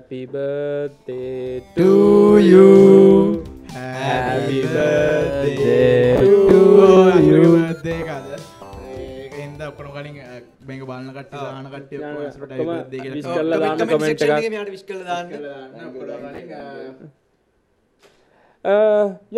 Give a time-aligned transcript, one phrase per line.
[0.00, 2.48] Happy birthday to To you.
[2.48, 3.44] you.
[3.68, 6.60] Happy Happy birthday to to
[7.20, 7.40] you.
[9.34, 10.16] හින්දා ඔක්කොම කලින්
[10.68, 12.16] මේක බලන කට්ටිය දාන කට්ටිය ඔක්කොම
[12.70, 14.32] birthday wish කියලා කරලා දාන්න කමෙන්ට් එකක්.
[14.38, 15.28] එකේ මෙයාට විශ් කරලා දාන්න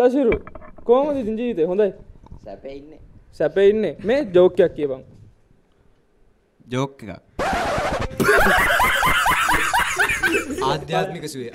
[0.07, 0.35] යසිරු
[0.87, 1.91] කෝමද ඉතින් ජීවිතේ හොඳයි
[2.47, 3.01] සැපේ ඉන්නේ
[3.41, 5.03] සැපේ ඉන්නේ මේ ජෝක්කයක් කියපන්
[6.67, 7.11] ජෝක් එක
[10.63, 11.51] ආධ්‍යාත්මික සුවේ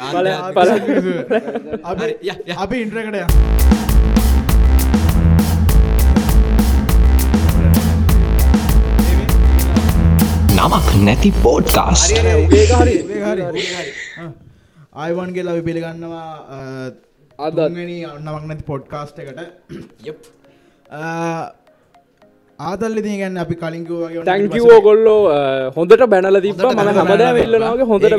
[1.83, 2.53] අපි හරි, ය, ය.
[2.57, 3.27] අපි ඉන්ට්‍රෝ එකට යමු.
[10.57, 11.29] නමක් නැති.
[14.93, 16.57] ආයුබෝවන් කියලා අපි පිළිගන්නවා අ,
[17.39, 17.55] අදත්.
[17.59, 19.39] තුන්වෙනි නමක් නැති පොඩ්කාස්ට් එකට.
[20.05, 20.19] යප්
[22.59, 25.21] අ, ආදල් ඉතින් කියන්නේ අපි කලින් කිව්වා වගේ ඔන්න තැංකිව ඕගොල්ලෝ.
[25.75, 28.13] හොඳට බැනල තිබ ම බැනලා හමදෑම ඉල්ලනගේ හොඳට.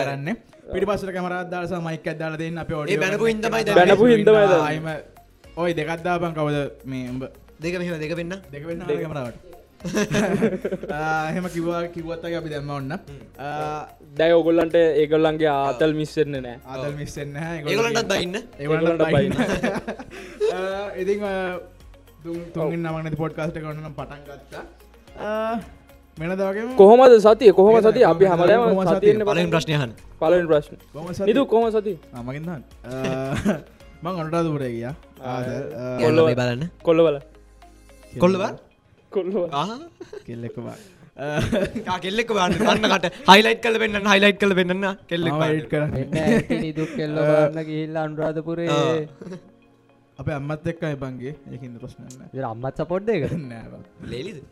[0.00, 0.34] කරන්නේ.
[0.72, 4.04] පිටිපස්සට කැමරාවක් දාලා සහ මයික් දාලා දෙන්න අපි බැනපු.
[4.58, 4.88] ආයෙම
[5.56, 7.22] ඔය දෙකක් දාපන් කවද මේ උඹ?
[7.60, 8.32] දෙක මෙහෙම දෙක වෙන්න.
[8.52, 9.38] දෙක වෙන්න කැමරාවට.
[10.92, 12.92] ආ, එහෙම කිව්වා කිව්වත් වගේ අපි දැම්ම ඔන්න.
[14.18, 17.58] දැයි ඔගොල්ලන්ට ඒගොල්ලන්ගේ ආතල් මිස්සෙන්න නෑ ආදල් මිස් වෙන්නේ නැහැ.
[17.66, 18.36] ඒගොල්ලන්ටත් බයින්න.
[18.60, 19.04] ඒගොල්ලන්ටත්
[22.20, 24.62] ඒගොල්ලන්ටත් බයින්න ආ, ඉතින් ආ, තුන් තුන්වෙනි නමක් නැති පොඩ්කාස්ට් නම් පටන් ගත්තා.
[26.42, 26.68] වගේම?
[26.76, 27.52] කොහොමද සතිය?
[27.52, 27.88] කොහොම කොහොමද?
[27.88, 29.00] සති අපි කොහොමද හමදෑම සතිය?
[29.00, 29.92] සතියන්න පලින් ප්‍රශ්නය අහන්න.
[30.20, 30.76] පලෙන් ප්‍රශ්න.
[30.94, 31.26] කොහොමද සතිය?
[31.28, 32.62] නිදු කොහම සති ආ, මගෙන් දන්න.
[34.04, 34.94] මං අනුරාධපුරේ ගියා.
[35.32, 36.64] ආදල් ආ, කොල්ල බලන්න.
[36.82, 37.16] කොල්ලවල.
[38.22, 38.42] කොල්ලව?
[39.12, 39.36] කොල්ලව.
[40.26, 40.78] කෙල්ලෙක්ක බා
[42.04, 45.34] කෙල්ලෙක් බන්න කන්නකට හයිලයිට් කල පෙන්න්න හයිලයිට් කල පෙන්න්න කෙල්ලෙක්
[46.02, 48.68] එන්න ඇති නිදුක් කෙල්ල බන්න ගිහිල්ල අනුරාධපුරේ
[50.20, 54.42] අප අම්මත් එක්ක එබන්ගේ ඒකින්ද ප්‍රශ්නන්න අම්මත් සපොට් එක නෑ ලේලිද?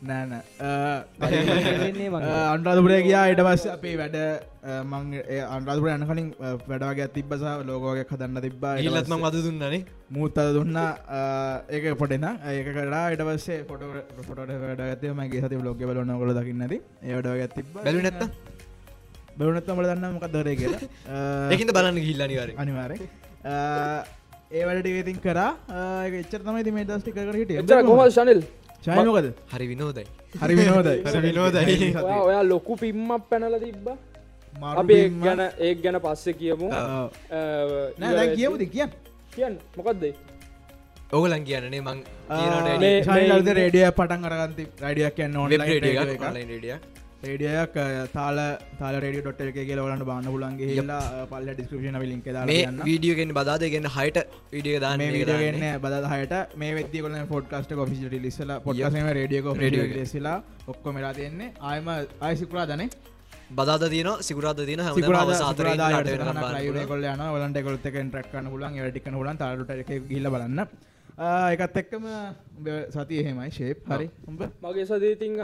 [0.00, 2.22] වෙන්නේ මං.
[2.24, 4.16] අන්රාධපුරේ ගියා ඉට පස්ස අපේ වැඩ
[4.84, 5.14] මං
[5.48, 8.76] අන්රාධපුර යන කලින් වැඩවගේ තිබ්බස ලෝකෝගයක් හදන්න තිබ්බා.
[8.76, 10.76] ඊට ඉල්ලත්ම පස්සේ අද දුන්නනේ මූත් අද දුන්න.
[11.68, 13.82] ඒක පොටෙන ඒක කරලා ඉට පස්සේ පොට
[14.28, 18.22] පොට වැඩගත මගේ සති ලෝක බලන්න කොල දකින්නද ඒවඩගත් තිබ බැලු නැත්ත
[19.36, 20.80] බැලුනත්තම දන්න මොක දරේ කියලා.
[21.52, 22.98] ඒකින්ද බලන්න ගිල්ල නිවාර අනිවාරය
[24.50, 25.50] ඒවලට ඉතින් කරා.
[26.04, 28.40] ඒක එච්චර තමයි ති මේ දස්ටි කර හිට කොම ශනල්?
[28.84, 30.06] ශයමකද හරි විනෝදයි.
[30.42, 31.02] හරි විනෝදයි.
[31.08, 31.90] හරි විනෝදයි.
[31.96, 33.88] ඔයා ලොකු පිම්මක් පැනල තිබ්බ.
[34.54, 34.98] මාරු අපි.
[35.26, 36.70] ගැන ඒ ගැන පස්සෙ කියමු.
[37.98, 38.64] නෑ කියමුද?
[38.74, 38.92] කියන්න.
[39.36, 39.58] කියන්න.
[39.76, 40.14] මොකක්දේ
[41.12, 41.98] ඕගලන් කියන්නනේ මං
[43.60, 44.64] රේඩිය පටන් අරගන්ති.
[44.84, 46.74] රඩියක් කියන්න ඕන රඩිය
[47.22, 47.76] රේඩියක්
[48.12, 48.36] තාල
[48.80, 52.26] තාල රඩිය ඩොට් එක කියල වලන්න බාන්න පුලන්ගේ හිල්ලා පල්ල ඩිස්ක්‍රපෂන ලින්ක
[52.88, 53.62] වීඩියෝගෙන් බදාද?
[53.74, 54.18] ගෙන්න්න හයිට
[54.52, 56.34] විඩිය දාන්න මේ විඩියගන්න බද හයට.
[56.56, 61.50] මේ වෙදදි කොල පොඩ්කස්ට කොෆිසිට ලිස්සල පොඩ්කසම රඩියක රඩිය ලෙසිලා ඔක්කො මෙලා තියෙන්නේ.
[61.60, 61.88] ආයම
[62.20, 62.88] ආයසිකුරා දනේ
[63.58, 64.84] බදාද තියන සිකුරාද තියන
[67.34, 70.60] වලන්ට කොලත් එක ට්‍රක්කන්න පුලන් වැඩිකන පුලන් තාරට එක ගිල්ල බලන්න
[71.18, 72.04] එකත් එක්කම
[72.94, 74.06] සති එහෙමයි ශේප් හරි.
[74.30, 74.42] උඹ?
[74.64, 75.34] මගේ සදීතින්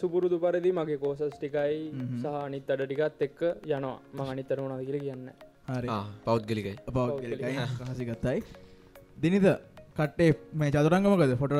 [0.00, 1.78] සුපුරුදු පරිදි මගේ කෝසස් ටිකයි
[2.22, 3.96] සහ අනිත් අඩ ටිකත් එක්ක යනවා.
[4.16, 5.28] මං අනිත්තර වුණද කියල කියන්න.
[5.76, 5.88] හරි.
[6.26, 6.74] පෞද්ගලිකයි.
[6.98, 7.54] පෞද්ගලිකයි.
[7.90, 8.38] හසිගත්තයි
[9.24, 9.46] දිනිද
[9.98, 10.30] කටේ
[10.60, 11.54] මේ චතුරංගමකද ෆොට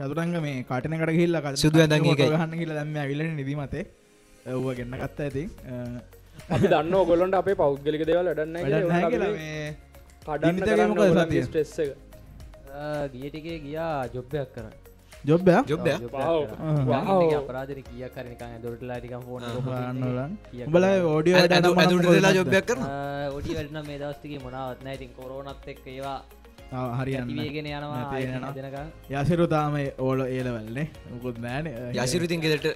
[0.00, 1.76] චතුරංග මේ කටනකට හිල්ල සුදු.
[1.86, 3.84] ගහන්න හිල දම්ම විල නිදීමතේ.
[4.58, 5.44] ඔව ගන්න ගත්ත ඇති
[6.54, 8.56] අපි දන්න ගොලොන්ට අපේ පෞද්ගලික දේවල් ඩන්න
[10.26, 10.58] කඩන්න
[11.20, 11.42] සතිය?
[11.46, 11.90] ස්ට්‍රෙස් එක
[13.12, 14.74] ගියටිකේ ගියා ජොබ්බයක් කරන්න.
[16.12, 16.40] Wow.
[16.84, 17.20] Wow.
[17.38, 19.42] අපරාධන කිය කරනිකා දොරටලා ටික ෆෝන
[20.66, 22.82] උඹල ඕඩිය ඇතුට වෙලා ජොබ්යක් කරන
[23.36, 24.96] ඔඩි වැඩන මේ දස්තිගේ මොනාවත් නෑ.
[24.98, 26.18] ඉතින් කොරෝනත් එක් ඒවා
[26.98, 31.70] හරියන්න ඇතිවේගෙන යනවා යසිරු තාම ඕල ඒලවල්න්නේ මුකුත් නෑන
[32.04, 32.68] යසිරුතින් ගෙදට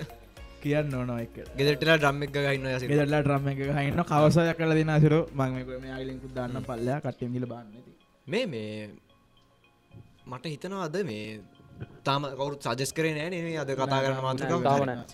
[0.62, 1.36] කියන්න ඕන එක.
[1.58, 5.52] ගෙදටලා ඩම්මක් ගන්න යසි ගෙදල්ලා ට්‍රම්ම එක හන්න කවසය කල දෙන සිරු මං
[5.90, 7.92] යාලින්කු දන්න පල්ලයා කට්ටම් ගිල බන්නති
[8.26, 8.88] මේ මේ
[10.28, 11.40] මට හිතනවා අද මේ
[12.04, 15.04] තාම කවුරුත් සජස් කරේ නෑ නේ අද කතා කරන මාතෘකාව තාම නෑ.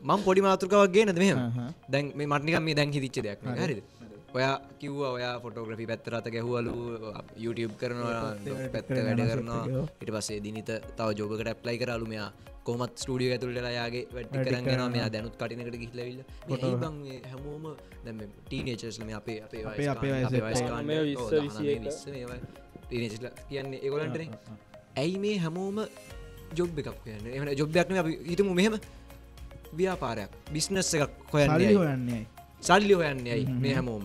[0.00, 1.38] මං පොඩි මාතෘකාවක් ගේනද මෙහම.
[1.88, 3.80] දැන් මේ මටනිකම් මේ දැන් හිතිච්ච දෙයක් නේ, හරිද?
[4.34, 6.72] ඔයා කිව්ව ඔයා ෆොටෝග්‍රෆි පැත්තරත ගැහුවලු
[7.38, 8.20] YouTube කරනවා
[8.74, 9.62] පැත්ත වැඩ කරනවා
[10.00, 12.28] ඉට පස්සේ දිනිත තව ජෝකට ඇප්ලයි කරලු මෙයා.
[12.64, 16.20] කොමත් ස්ටඩිය ඇතුළට යාගේ වැඩි කරගෙන මෙයා දැනුත් කටිනකට ගිහිලවිල්ල
[17.24, 17.64] හැමෝම
[18.04, 20.12] දැම ටීනේචස්ලම අපේ අපේ අපේ- අපේ
[22.86, 24.28] ටීනේජ්ලා කියන්නේ ඒගොලන්ටනේ
[25.02, 25.78] ඇයි මේ හැමෝම
[26.58, 27.94] ජොබ් එකක් කියන්න එම ජොබ්යක්න
[28.30, 28.78] හිතමු මෙහෙම
[29.78, 31.76] ව්‍යාපාරයක් බිස්නස් එකක් හොයන්න සල්ලි යයි.
[31.82, 32.22] හොයන්නේ
[32.68, 34.04] සල්ලි හොයන්න ඇයි මේ හැමෝම?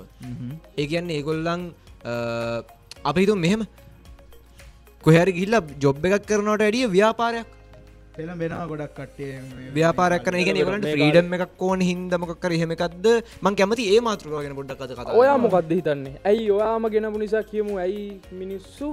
[0.79, 1.63] ඒ කියන්නේ ඒගොල්ලන්
[3.09, 3.63] අපි හිතුම් මෙහෙම.
[5.03, 7.49] කොහැරි ගිල්ල ජොබ් එකක් කරනට ඇඩිය ව්‍යාපාරයක්
[8.15, 9.31] පෙළම් වෙනවා ගොඩක් කට්ටිය
[9.75, 13.05] ව්‍යාපාරක් කන ගෙන ගලට ්‍රීඩම් එකක් ඕන හින්දමකර හෙමකක්ද
[13.45, 16.13] මං කැමති ඒ මාතෘවාගෙන පොඩ්ඩක් කත කතා ඔයා මොකක්ද හිතන්නේ?
[16.29, 17.77] ඇයි ඔයාම ගෙනපු නිසා කියමු?
[17.85, 18.03] ඇයි
[18.41, 18.87] මිනිස්සු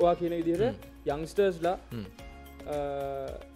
[0.00, 1.76] ඔයා කියන විදිහට යංස්ටර්ස්ලා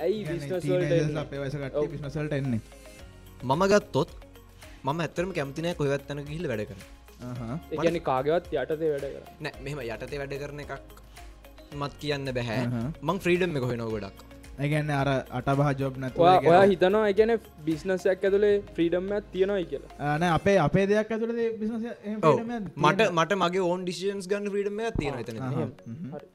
[0.05, 2.61] ඇයි විස්නස්වලට අපේ වයස කට්ටිය බිස්නසල්ට එන්නේ.
[3.51, 4.11] මම ගත්තොත්
[4.85, 6.79] මම ඇත්තරම කැමතිනය කොහවත්තන ගිහිල වැඩ කර
[7.79, 11.03] එකන කාගවත් යටතේ වැඩ කර නෑ මෙම යටතේ වැඩ කරන එකක්
[11.83, 12.63] මත් කියන්න බැහැ.
[13.09, 14.19] මං ෆ්‍රීඩම් එක හොෙනව ගොඩක්.
[14.65, 17.33] ඒගැන්න අර අටබහ ජොබ් නැතු ඔයා හිතනවා එකන
[17.69, 20.13] බිස්නසයක් ඇතුළේ ෆ්‍රීඩම් ඇත් තියෙනයි කියලා.
[20.21, 21.35] න අපේ අපේ දෙයක් ඇතුළ
[22.85, 25.19] මට මට මගේ ඕන් ඩිසින්ස් ගන්න ්‍රීඩම තියෙන
[26.15, 26.29] හරි.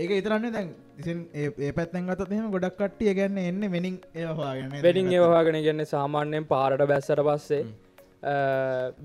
[0.00, 0.68] ඒක ඉතරන්න දැන්
[1.02, 6.44] ඉසින් ඒ පැත්තැන් ගතත් එහෙම ගොඩක් කට්ටිය ගැන්න එන්න වෙනින් ඒවාගෙන වෙඩිං ඒවාගෙන ගන්න සාමාන්‍යයෙන්
[6.52, 7.62] පාරට බැස්සට පස්සේ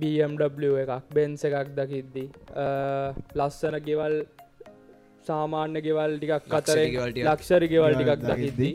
[0.02, 2.28] BMW එකක් බෙන්ස එකක් දකිද්දී
[3.40, 4.16] ලස්සන ගෙවල්
[5.30, 6.78] සාමාන්‍ය ගෙවල් ටිකක් අතර.
[7.30, 8.26] ලක්ෂරි ගෙවල් ටිකක්.
[8.32, 8.74] දකිද්දී.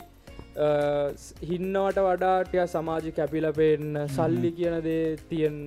[1.50, 5.60] හින්නවට වඩාටය සමාජි කැපිල පෙන්න සල්ලි කියන දේ තියෙන්න.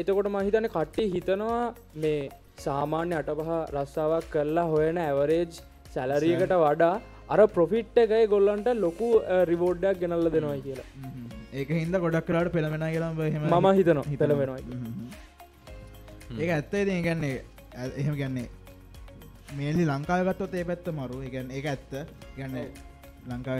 [0.00, 1.62] එතකොට මහිතන කට්ටි හිතනවා
[2.04, 2.20] මේ
[2.66, 5.60] සාමාන්‍ය අටපහ රස්සාාවක් කරලා හොයන ඇවරේජ්
[5.94, 6.94] සැලරියකට වඩා
[7.34, 9.08] අර ප්‍රොෆිට් එකයි ගොල්ලන්ට ලොකු
[9.52, 10.88] රිවෝඩ්ඩක් ගෙනල්ල දෙනවා කියලා.
[11.58, 13.12] ඒක හින්ද ගොඩක් කරට පෙළමෙන කියලම්
[13.52, 14.58] මම හිතනවා හිතලවෙනවා
[16.40, 17.36] ඒක ඇත්තේ ති ගැන්නේ
[18.00, 18.46] එහෙම ගැන්නේ
[19.56, 21.22] මේලි ලංකාවගත්තොත් ඒ පැත්ත මරු.
[21.28, 21.92] එකන් ඒ ඇත්ත
[22.36, 22.56] ගැන්න
[23.30, 23.58] ලංකාව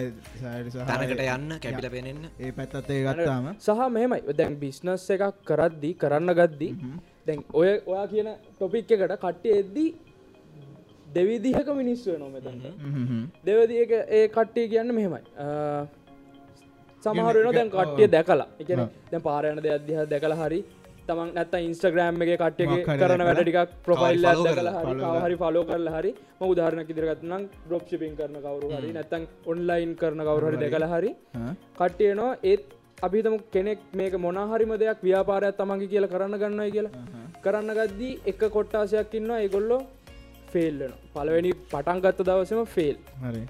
[0.88, 2.22] තැනකට යන්න කැපිල පෙනෙන්න.
[2.40, 3.46] ඒ පැත්තත් ඒ ගත්තාම.
[3.66, 4.20] සහ මෙහෙමයි.
[4.40, 6.72] දැන් බිස්නස් එකක් කරද්දී කරන්න ගද්දී
[7.26, 9.90] දැන් ඔය ඔයා කියන ටොපික් එකට කට්ටි එද්දී
[11.16, 12.64] දෙවිදිහක මිනිස්සුව නොමතන්ට
[13.46, 15.22] දෙවදි එක ඒ කට්ටිය කියන්න මෙහෙමයි.
[17.04, 18.48] සමහරන දැන් කට්ටිය දැකලා.
[18.60, 18.68] එක
[19.10, 20.60] දැන් පාරයන දෙ අධ්‍යා දැකලා හරි
[21.08, 24.26] තමන් නැත්ත ඉන්ස්ටග්‍රෑම් එක කට්ටිය කරන දැකලා වැඩටිකක් ප්‍රොෆයිල්
[25.24, 26.10] හරි ෆලෝ කරලා හරි.
[26.38, 31.10] ම උදාහරණ ඉදිරගත්නම් ඩොප් ශිපින් කරන කවරු හරි නැත්තන් ඔන්ලයින් කරන කවරු හරි දැකලා හරි.
[31.78, 32.64] කට්ටියනවා ඒත්
[33.02, 37.04] අපිතම කෙනෙක් මේක මොනාහරිම දෙයක් ව්‍යාපාරයක් තමන්ගේ කියලා කරන්න ගන්නයි කියලා.
[37.44, 39.80] කරන්න ගද්දී එක කොට්ටාසයක් ඉන්න ඒගොල්ලෝ
[40.52, 43.42] ෆෙල්ලන පලවෙනි පටන්ගත්ත දවසම ෆෙල් හරි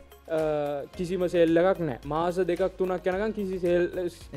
[0.97, 3.85] කිසිම සෙල්ල එකක් නෑ මාස දෙකක් තුනක් යනකම් කිසි සෙල්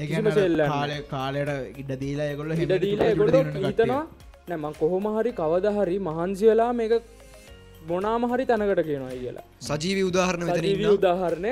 [0.01, 3.35] කිසිම සෙල්ල කාලය කාලයට ඉඩ දීලා එකොල්ල හිට දීල ගොඩ
[3.65, 4.03] හිතනවා
[4.49, 6.93] නැමං කොහොම හරි කවද හරි මහන්සි වෙලා මේක
[7.89, 9.43] මොනාම හරි තැනකට කියනවා කියලා.
[9.67, 10.49] සජීවි උදාහරණ
[10.97, 11.51] උදාහරණය.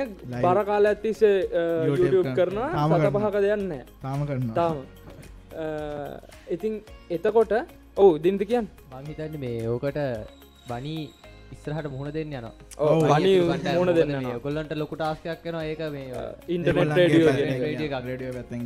[1.90, 2.70] YouTube කරනවා.
[2.74, 3.22] තාම සත කරනවා.
[3.24, 3.72] පහක දෙයන්න
[4.04, 4.76] තාම කරන්න තාම.
[5.56, 5.64] අ,
[6.54, 6.74] ඉතින්
[7.10, 7.52] එතකොට
[7.96, 8.66] ඔවු දින්ද කියන්න.
[8.94, 9.98] මංහිතන්න මේ ඕකට
[10.70, 10.96] බනි
[11.56, 12.46] ඉස්සරහට මුහුණ දෙන්න යන
[13.76, 14.38] මුහුණ දෙන්න යනවා.
[14.46, 16.24] ගොල්ලන්ට ලොකු ටාස්කයක් කන ඒක මේ
[16.54, 16.98] ඉන්ටනෙට්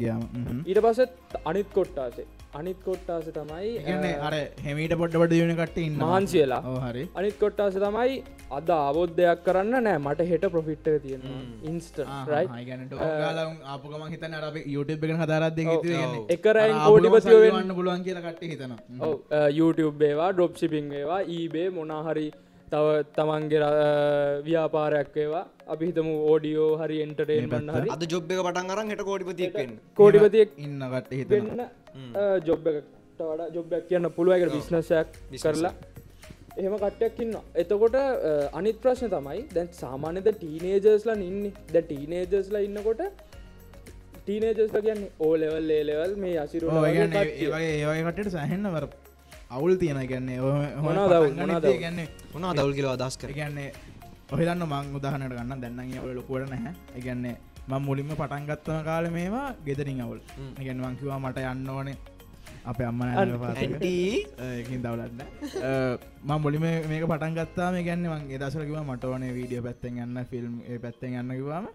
[0.03, 0.23] ගියාම.
[0.37, 0.61] හ්ම්.
[0.71, 1.11] ඊට පසත්
[1.53, 2.27] අනිත් කොට්ටාසේ.
[2.61, 3.71] අනිත් කොට්ටාස තමයි
[4.29, 4.35] අර
[4.67, 6.63] හෙමීට පොඩ්ඩ දියන කට ඉන්න මහන්සියලා.
[6.71, 7.05] ඕ හරි.
[7.23, 8.13] අනිත් කොට්ටාස තමයි
[8.59, 9.99] අද අවබෝද්ධයක් කරන්න නෑ.
[10.05, 11.41] මට හෙට ප්‍රොෆිට්ට තියෙනවා.
[11.73, 11.99] ඉන්ස්ට
[13.75, 14.47] ආපුගම හිත නර
[14.77, 15.65] YouTube එක හදාරත් දෙ
[16.37, 17.57] එකරයින් කෝඩිපතියෝ වෙන්න.
[17.59, 18.73] වන්න පුළුවන් කියලා කට හිතන
[19.61, 22.27] YouTube ඒවා ඩොප් සිිපිං ඒවා ඊබේ මොනාහරි
[22.73, 23.71] තව තමන්ගේ
[24.47, 27.89] ව්‍යාපාරයක් ඒවා අපි හිතම ඕඩියෝ හරි එන්ටරේන්මන් හරි.
[27.95, 29.75] අද ජොබ් එක පටන් අරන් හෙට කෝඩිපතියක් වෙන්න.
[30.01, 31.61] කෝඩිපතියෙක් ඉන්න කට හිතන වෙන්න
[32.49, 35.09] ජොබ් එකට වඩා ජොබ්යක් කියන්න පුළුවක බිස්නසයක්
[35.45, 35.75] කරලා.
[36.59, 37.97] එහෙම කට්ටයක් ඉන්න එතකොට
[38.59, 41.47] අනිත් ප්‍රශ්න තමයි දැන් සාමාන්‍යද ටීනේජර්ස්ලා ඉන්න.
[41.75, 43.03] ද ටීනේජර්ස්ලා ඉන්නකොට
[44.25, 48.05] ටීනේජස්ල කියන්නේ ඕලෙවල් ඒලෙවල් මේ අසිරු ඒගන්න ඒවගේ
[49.57, 50.39] අවුල් තියෙන ගැන්නේ?
[50.87, 51.33] මොනවද අවුල්?
[51.83, 53.69] ගන්නේ මොනා දවල් කියල අදස් කර ඒගන්නේ
[54.33, 56.73] ඔහිදන්න මං උදාහනට ගන්න දැන්න ඔල ලොකුවට නැහැ.
[56.97, 57.37] ඒගන්නේ
[57.69, 60.21] මං මුලින්ම පටන්ගත්තම කාල මේවා ගෙදරින් අවුල්.
[60.61, 61.97] ඉගැන් වංකිවා මට යන්න ඕනේ.
[62.71, 63.09] අප අම්මන
[63.93, 65.21] ඒකින් දවලන්න
[66.25, 71.17] ම මුලිම මේක පටන් ගත්තාම ගැන්න මගේ දසරකිව මට ඕනේ වීඩියෝ පැත්තෙන් යන්න ෆිල්ම් පැත්තෙන්
[71.21, 71.67] යන්න කිවාම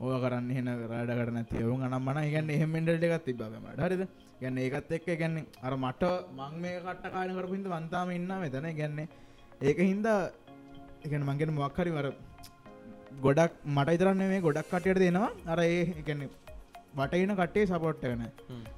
[0.00, 4.02] ඕය කරන්න හෙන රඩ කරන තියවුන් අනම්මන ගන්න එහෙමෙන්ඩට එකත් තිබමට හරිද?
[4.40, 5.36] ගැන්න ඒකත් එක්ක ගැන්න
[5.66, 6.02] අර මට
[6.38, 8.66] මං මේ කට කාන කරපින්ද වන්තාම ඉන්න මෙතන.
[8.80, 9.08] ගැන්නේ
[9.62, 10.18] ඒක හින්දා
[11.04, 12.08] එකන මංගෙන මොක්හරි වර
[13.22, 15.30] ගොඩක් මට ඉතරන්න මේ ගොඩක් කටයට දෙනවා.
[15.46, 16.28] අර ඒ එකන
[16.98, 18.22] වටයින කටේ සපොට් කන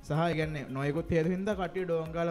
[0.06, 2.30] සහ ගන්න නොයකුත් තේරහින්ද කටිය ඩෝංගල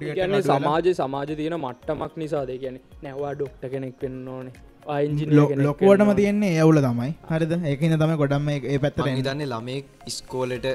[0.00, 4.54] කියන්නේ සමාජ සමාජ තියෙන මට්ටමක් නිසා දෙ කියන නැවා ඩොක්ට කෙනෙක් වෙන්න ඕනේ
[4.86, 7.10] ලොකුවටම තියෙන්නේ ඇවුල තමයි.
[7.30, 7.52] හරිද?
[7.64, 10.66] ඒකන තම ගොඩම්ම ඒ පැත්තට හිතන්නේ ළමෙක් ඉස්කෝලට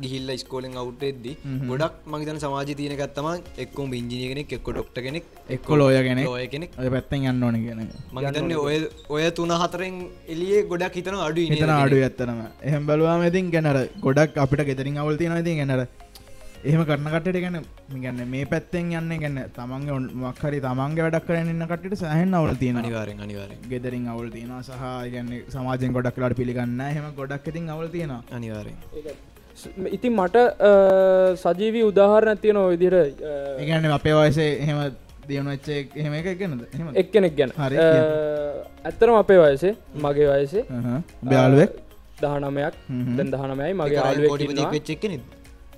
[0.00, 1.32] ගිහිල්ල ස්කෝලෙන් අවුටෙද්දි
[1.68, 3.28] ගොඩක් මගතන සමාජ තියන ගත්තම
[3.64, 6.70] එක්කුම් ඉංජිනය කෙනෙක් එක්ක ඩොක්ට කෙනෙක් එක්කො ලෝය ගැන ලෝය කෙනෙක්.
[6.78, 7.80] ඔය පැත්තෙන් යන්න ඕන කියන
[8.12, 8.76] මගතන්න ඔය
[9.10, 9.96] ඔය තුන හතරෙන්
[10.28, 15.16] එලියේ ගොඩක් හිතන අඩු හිතන අඩු ඇත්තනම එහම බලවාම ඉතින් ගැනර ගොඩක් අපිට ගෙතරින් අවුල්
[15.16, 15.86] තියෙන ඉතින් ගැනර
[16.68, 17.56] එහෙම කරන කටට ගැන
[18.02, 22.52] ගන්න මේ පැත්තෙන් යන්න ගැන්න තමන්ගේ ඔන් මක්හරි තමන්ගේ වැඩක් කරන්න ඉන්න කටට සහන් අවුල
[22.62, 27.70] තියෙන අනිවාරෙන් අනිවාරෙන් ගෙදරින් අවුල් තියෙන සහ ගැන්න සමාජෙන් ගොඩක් ලට පිළිගන්න හෙම ගොඩක් ඉතින්
[27.76, 28.22] අවුල තියෙනවා.
[28.38, 28.76] අනිවාරෙන්
[29.98, 30.36] ඉතින් මට
[31.44, 34.78] සජීවී උදාහරණ තියෙන විදිර ඒගැන්න අපේ වයසේ එහෙම
[35.28, 36.60] දියුණු වෙච්චේ එහෙම එක ගැනද
[37.04, 37.50] එක්කෙනෙක් ගැන.
[38.88, 39.74] ඇත්තරම අපේ වයසේ
[40.06, 40.64] මගේ වයසේ.
[41.30, 41.72] බ්‍යාලුවෙක්
[42.20, 42.74] දහනමයක්.
[43.16, 44.00] දැන් දහනමයි මගේ.
[44.76, 45.22] වෙච්ච එක්කෙනෙක්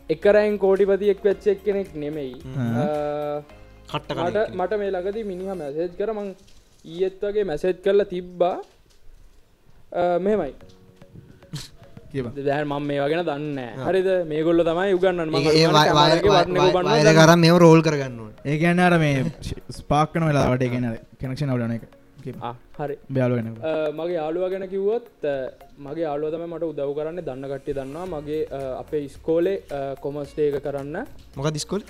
[0.08, 2.34] එකරයින් කෝටිපතියෙක් වෙච්චෙක් කෙනෙක් නෙමෙයි.
[2.48, 2.74] හ්ම්.
[2.76, 2.86] අ,
[3.90, 6.28] කට්ට මට මට මේ ලගදී මිනිහ මැසේජ් කර මං
[6.84, 8.56] ඊයත් වගේ මැසේජ් කරලා තිබ්බා.
[9.92, 10.52] අ, මෙහෙමයි.
[12.12, 14.08] කිය දැන් මම මේ වගෙන දන්න හරිද?
[14.26, 15.28] මේගොල්ල තමයි උගන්නන්න.
[17.16, 19.24] කරම් මෙම රෝල් කරගන්න ඕන ඒ ගැන්න අර මේ
[19.78, 20.86] ස්පාක්කන වෙලාට ගැන
[21.20, 21.84] කෙනක්ෂන අවලන එක
[22.78, 22.97] හරි.
[23.14, 23.47] බ්‍යාලුවෙන
[24.00, 25.08] මගේ යාළුව ගැන කිව්වොත්
[25.87, 28.06] මගේ යාළුව තමයි මට උදව් කරන්න දන්න කට්ටිය දන්නවා.
[28.16, 28.42] මගේ
[28.82, 29.56] අපේ ඉස්කෝලේ
[30.02, 30.97] කොමස්ටේක කරන්න.
[31.37, 31.82] මොක දිස්කොල්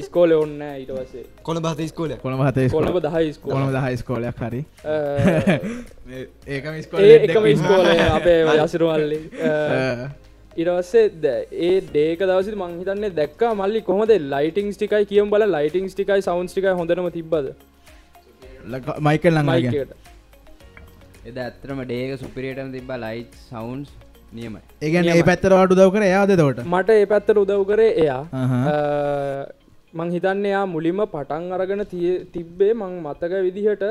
[0.00, 1.24] ඉස්කෝලෙ ඔන්න ඊට පස්සේ.
[1.46, 4.60] කොළ බහත ස්කෝල කොළම හතේ කොළඹ දහයි ස්කෝල දහයි ස්කෝලයක් හරි.
[6.46, 6.64] ඒක
[6.98, 9.18] ඒ එකම ස්කෝලය අපේ යසිරුවල්ලි
[10.62, 11.34] ඉරවස්සේ
[11.68, 16.74] ඒ දේක දවසි මංහිතන්නේ දැක්ක මල්ලි කොහොද ලයිටිං ටිකයි කියම් බල ලයිටිං ටිකයි සවන්ස් ටිකයි
[16.80, 17.46] හොඳනම තිබ්බද
[19.00, 19.92] මයිකල් මයිකට.
[21.24, 23.90] එද ඇත්තරම ඩේක සුපිරියටම තිබා ලයිට් සවන්ස්
[24.32, 24.60] නියමයි.
[24.82, 28.22] ඒගැන ඒ පැත්තරවාට දව කර යාද තවට මට ඒ පැත්තට උදව් කරේ එයා.
[29.94, 33.84] මං හිතන්න එයා මුලින්ම පටන් අරගෙන තිය- තිබ්බේ මං මතක විදිහට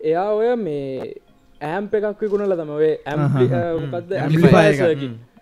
[0.00, 1.14] එයා ඔය මේ
[1.60, 3.44] ඇම්ප එකක් විකුණල තම ඔය ඇම්පි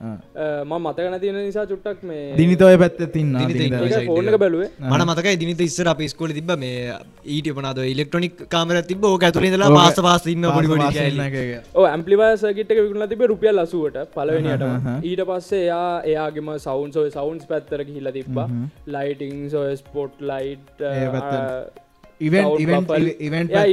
[0.03, 4.71] ම මතකන තියෙන නිසා චුට්ටක් මේ දිනිතෝය පැත්ත තින්න එක බැලුවේ.
[4.91, 6.97] මට මතකයි දිනිත ඉස්සර අප ස්කෝල තිබ මේ
[7.37, 11.61] ඊට පනද ඉලෙක්ට්‍රොනික් කාමර තිබ ඕක ඇතුරේදලා පාස පාස ඉන්න පොඩි පොඩි කෑලි.
[11.79, 14.67] ඕ ඇම්පලිවසගිට විකුණ තිබ රුපියල් ලසුවට පලවෙනිට.
[15.11, 18.49] ඊට පස්සේ එයා එයාගේම සෞන්් සොය සෞන්ස් පැත්තර හිල තිබ්බා.
[18.97, 20.85] ලයිටිං සොය ස්පොට් ලයිට්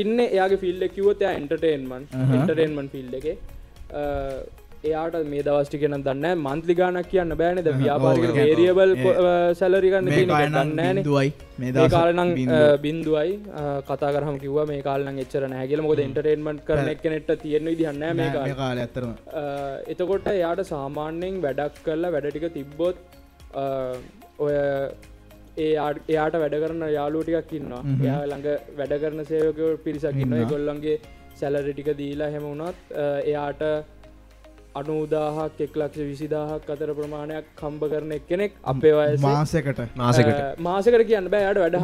[0.01, 2.07] ඉන්න එයාගේ ෆිල්ඩ කිවත එන්ටර්ටේන්මන්
[2.37, 3.27] එන්ටර්ටේන්මන් ෆිල්ඩ එක
[4.83, 8.91] එයාට මේ දවස්ටි කෙන දන්න මන්ත්ලි ගානක් කියන්න බෑනද ව්‍යාපාරික වේරියබල්
[9.59, 12.77] සැලරිගන්න කාලනම් දන්නන බින්දුවයි මේ මේ දවස් කාලනං බින්දුව.
[12.85, 13.33] බින්දුවයි
[13.89, 18.47] කතා කරහම කිව මේ කාලන එච්චර නෑගල මොද එන්ටර්ටේන්මන්ට් කරන එක්නෙට තියෙන විදිහන්න මේ කාල
[18.47, 18.85] මේ කාලේ.
[18.85, 19.43] ඇත්තරම අ,
[19.87, 22.97] එතකොට එයාට සාමාන්‍යයෙන් වැඩක් කරලා වැඩටික තිබ්බොත්
[24.39, 24.55] ඔය
[25.59, 27.83] එයාට වැඩ කරන යාලුවටිකක් ඉන්නවා.
[28.01, 30.97] එයා ළඟ වැඩ කරන සේවක පිරිසක් ඉන්න ගොල්ලන්ගේ
[31.39, 32.79] සැලරි ටික දීලා හෙම වුණත්
[33.25, 33.63] එයාට
[34.79, 41.03] අනුදාහක් එක් ලක්ෂ විසිදාහක් අතර ප්‍රමාණයක් කම්බ කරන එක් කෙනෙක් අපේ වයස මාසකට මාසකට මාසකට
[41.07, 41.77] කියන්න බෑ යට වැඩ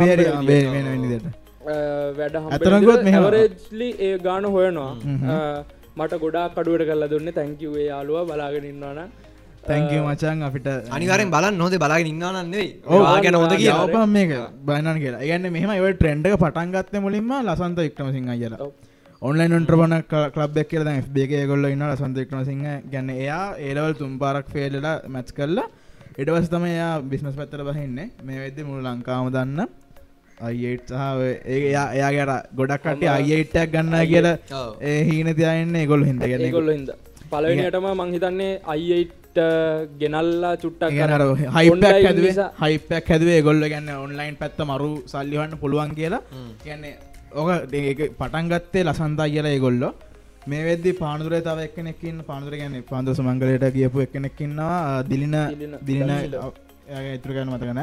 [2.15, 4.91] වැඩ මෙහෙම- හවරේජ්ලි ඒ ගාන හොයනවා
[5.97, 8.99] මට ගොඩා කඩුවට කල්ල දුන්න තැංකිවේ යාලුව බලාගෙනන්නවන
[9.63, 14.31] තැංකව මචන් අපිට අනිවාරෙන් බලන්න හොද බලාගෙන ඉන්නන්නේ ඔව්, ගැන හොඳ කිය ඔප මේක
[14.63, 18.71] බයනන් කියලා ඒගන්න මෙහම එව ට්‍රෙන්ඩ් එක පටන්ගත්ත මුලින්ම ලසන්ත එක්ටමසිංහ අයලා ඔව්.
[19.25, 19.93] ඔන්ලයින් ඔන්ට්‍රබන
[20.33, 21.17] කලබ් කියල FB
[21.49, 25.65] ගොල්ල ඉන්න ලසන්ත එක්ටමසිංහ ගැන්න එයා ඒලවල් තුම් පාරක් ෆේල්ලලා මැච් කරලා
[26.17, 28.07] එඩවස් තම එයා බිස්නස් පැත්තර බහින්නේ.
[28.23, 29.61] මේ වෙද්ද මුළු ලංකාම දන්න
[30.41, 31.03] අයිට සහ
[31.47, 34.35] ඒ එයා එයාගේට ගොඩක් කට අයිටක් ගන්න කියලා.
[34.83, 36.91] ඒ හීන තියන්න ගොල් හිද ගැන ඒගොල්ල හිද
[37.31, 39.39] පලවෙනිටම මංහිතන්නේ අයිට
[39.99, 41.51] ගෙනල්ලා චුට්ටක් කරන්න.
[41.57, 41.81] හයිපක්
[42.27, 46.21] නිසා- හයිපක් හැදුවේ ගොල්ල ගැන්න ඔන්ලයින් පැත්ත මරු සල්ලිවන්න පුළුවන් කියලා.
[46.63, 46.95] කියන්නේ
[47.33, 49.89] ඕක ඒක පටන්ගත්තේ ලසන්තා කියලා ඒගොල්ලො
[50.47, 56.35] මේ වෙද්දි පානුදුරේ තව එක්කෙනෙක්කින්න පානුදුර ගැන පාන්දස මංගලයට කියපු එකනෙක්කින්නවා දිලින දිලින- දනිල.
[57.15, 57.81] ඉතුරගන්න මතකන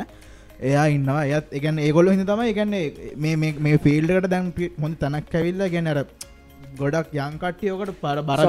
[0.62, 2.84] එයා ඉන්නවා එයත් එකන ඒගොල්ල හිද තමයි එකන්නේ
[3.60, 6.00] මේ ෆිල්ඩකට දැන් හොඳ තැනක් ඇවිල්ල ගැනර
[6.78, 8.40] ගොඩක් යංකට්ටියෝකට පර බර.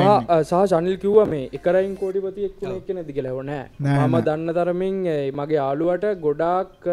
[0.44, 4.20] සහ චනිල් කිව්ව මේ එකරයින් කෝඩිපතියෙක් එක් නැති කෙලව නෑ නෑ, මම.
[4.22, 5.00] දන්න තරමින්
[5.34, 6.88] මගේ ආලුවට ගොඩාක්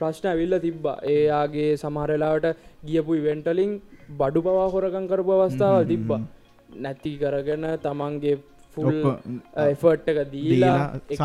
[0.00, 0.96] ප්‍රශ්න ඇවිල්ල තිබ්බා.
[1.06, 2.46] ඒයාගේ සමහරලාවට
[2.84, 3.72] ගියපු ඉවෙන්ටලින්
[4.18, 6.20] බඩු පවා හොරකං කරපු අවස්ථාව තිබ්බා.
[6.76, 8.34] නැති කරගෙන තමන්ගේ
[8.76, 9.18] ෆුල් ඔක්කො-
[9.66, 10.80] එෆර්ට් එක දීලා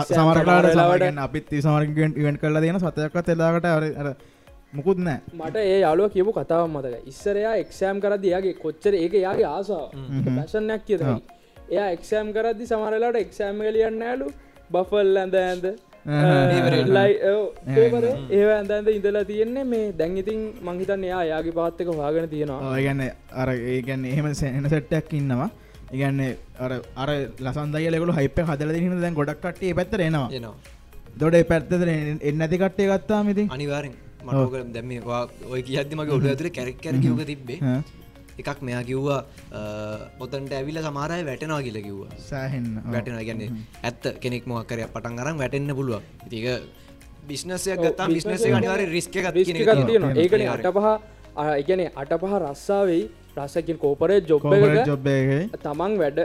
[0.10, 4.15] සමරලාට සමගන්න අපිත් සමරගෙන් ඉවෙන්ට කරලා දෙන සතයක්ත් එලාකට අර
[4.74, 9.46] මුකුත් නෑ මට ඒ යාලුව කියපු කතාව මතක ඉස්සරයා එක්ෂෑම් කරද යාගේ කොච්චර ඒක යාගේ
[9.48, 9.89] ආසාාව.
[10.27, 11.18] පැශනයක් කියතයි
[11.70, 14.27] එයා එක්ෂෑම් කරදදි සමරලාට එක්ෂෑම් ලියන්න ඇලු
[14.72, 15.65] බෆල් ඇඳ ඇඳ
[16.06, 17.14] ලයි
[18.32, 22.76] ඒ ඇඳන්ද ඉඳලා තියෙන්නේ මේ දැන් ඉතින් මංහිතන් එයා යාගේ පාත්තක හවාගෙන තියෙනවා.
[22.78, 25.50] ඒගැන්න අර ඒගැන්න එහෙම සෙන සෙට්ටක් ඉන්නවා.
[25.94, 30.30] ඉගන්නේ අර අර ලසන්දයලෙකු හයිප හදල හින දැන් ගොඩක්ට පැත්තර එනවා.
[30.32, 30.56] එනවා.
[31.16, 33.94] දොඩ පැත්තර එන්න ඇති කට්ටේ ගත්තාම ඉතින් අනිවාරෙන්
[34.26, 34.92] මටක දැම
[35.54, 37.60] ඔය කියදමගේ ඔඩු ඇතුර කැරක් කැර කිවක තිබ්බේ
[38.42, 39.22] එකක් මෙයා කිව්වා
[40.24, 42.12] ඔතන්ට ඇවිල සමාරය වැටෙනවා කියල කිව්වා.
[42.30, 43.50] සෑහෙන්න වැටෙන ගැන්නේ
[43.90, 46.46] ඇත්ත කෙනෙක් මොක්කරය පටන් අරම් වැටෙන්න්න පුළුව තික
[47.28, 50.13] බිස්නසය ගත්තා බිස්නස අනිවාර රිස්ක රිස්ක එකක් තියෙනවා.
[50.24, 50.88] ඒකන අට පහ
[51.62, 53.04] එකන අට පහ රස්සාවෙයි
[53.38, 54.44] රස්සකින් කෝපරේ ජොබ්
[54.92, 56.20] ජොබ්බේ තමන් වැඩ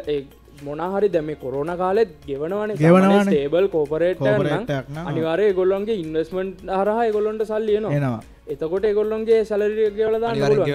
[0.66, 2.70] මොනහරි දැම කොරෝන කාලෙත් ගෙවනවන.
[2.80, 3.24] ගෙවනවනේ.
[3.28, 5.06] ටේබල් කෝපරේට Corporate එකක් නම්.
[5.10, 10.30] අනිවාරය ගොල්ලොන්ගේ ඉන්වස්මන්ට් හරහා ගොල්ලොන්ට සල්ලියනවා එනවා එතකොට එගොල්ලොන්ගේ සැලරිය කියවලදා.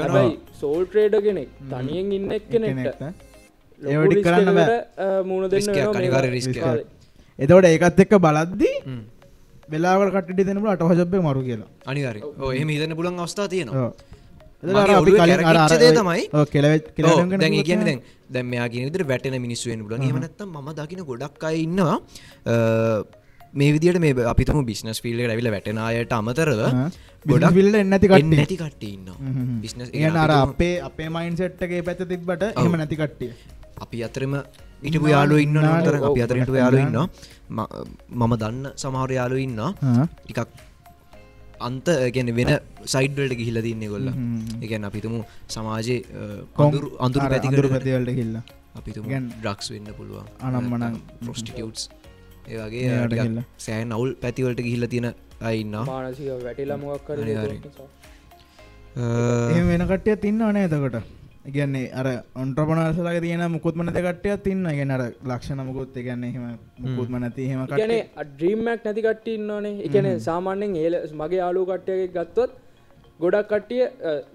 [0.05, 3.03] හැබයි සෝල් ට්‍රේඩ කෙනෙක් තනියෙන් ඉන්න එක් කෙනෙක්ට
[3.81, 5.61] ඒවටි කරන්න බෑ මුණ දෙන්න.
[7.39, 8.75] එතවට ඒකත් එක්ක බලද්දී
[9.69, 12.17] වෙලාවට කට්ටි දෙනට අට හොජබ්බ මරු කියලා අනිවාර
[12.53, 13.93] එහම හිතන්න පුළන් අවස්ථා තියෙනවා ඔව්.
[14.63, 17.51] මගේ එතකොට අපි ඔළුවේ කලින් අර- අර- කැරකිච්ච දේ තමයි ඔව්, කෙලවෙ- කෙලවෙන ගැන දැන්
[17.51, 17.87] කිව්වොත් කියන එහෙම.
[17.89, 17.99] දැන්
[18.29, 20.03] දැන් මෙයා කියන විදිහට වැටෙන මිනිස්සු වෙන්න පුළුවන්.
[20.03, 21.97] එහෙම නැත්නම් මම දකින ගොඩක් අය ඉන්නවා
[22.45, 22.55] අ,
[23.53, 26.61] මේ විදිහට මේ අපිටම බිස්නස් ෆීල්ඩ් එකට ඇවිල්ලා වැටෙන අයට අමතරව.
[27.25, 27.55] ගොඩක්
[28.19, 28.91] එන්නේ නැති නැති.
[29.19, 29.59] හ්ම්.
[29.63, 33.31] බිස්නස් අර අපේ අපේ මයින් සෙට්ගේ පැත තිබට එහම නැති කට්ටිය
[33.79, 34.33] අපි අතරම
[34.83, 36.97] ඉටපු යාලු ඉන්න නතර අපි අතර හිටපු යාලු ඉන්න
[38.17, 40.05] මම දන්න සමහර යාලු ඉන්න ආ.
[40.23, 40.39] ටිකක්
[41.61, 42.49] අන්ත ගැන වෙන
[42.87, 44.07] සයිඩ්වලට ගිහිල තින්නේ ගොල්ල.
[44.63, 45.19] එකන් අපිතුමු
[45.49, 45.99] සමාජයේ
[46.53, 48.35] කොම්- අඳුරු අඳුරු අර පැති අඳුරු පැතිවලට හිල්ල
[48.75, 50.97] අපිතුම ගැන ඩ්‍රක්ස් වෙන්න පුළුවන් අනම්මනම්.
[51.25, 51.83] ප්‍රස්ටිටියටස්
[52.45, 53.43] ගිහිල්ලා.
[53.65, 55.09] සෑන් අවුල් පැතිවලට ගිහිල තියෙන
[55.41, 57.61] අයින්න මානසික වැටිලා මොක් කර අනිවාර්යෙන්.
[59.49, 60.97] එහෙම වෙන කට්ටිය තින්න ඕනේ එතකොට?
[61.45, 62.07] ඉගන්නේ අර
[62.41, 66.43] ඔන්ට්‍රපනර්සලගේ තියෙන මුකුත්ම නැති කට්ටියක් තින්න ගෙන අර ලක්ෂණ මුකුත් ගන්න එහෙම
[66.85, 67.95] මුකුත්ම නැති හෙම ගැන
[68.31, 72.51] ඩ්‍රීම්මක් නැති කට්ට ඉන්නනේ එකන සාමාන්‍යෙන් ඒල මගේ ආලු කට්ටයක ගත්තොත්
[73.19, 73.83] ගොඩක් කට්ටිය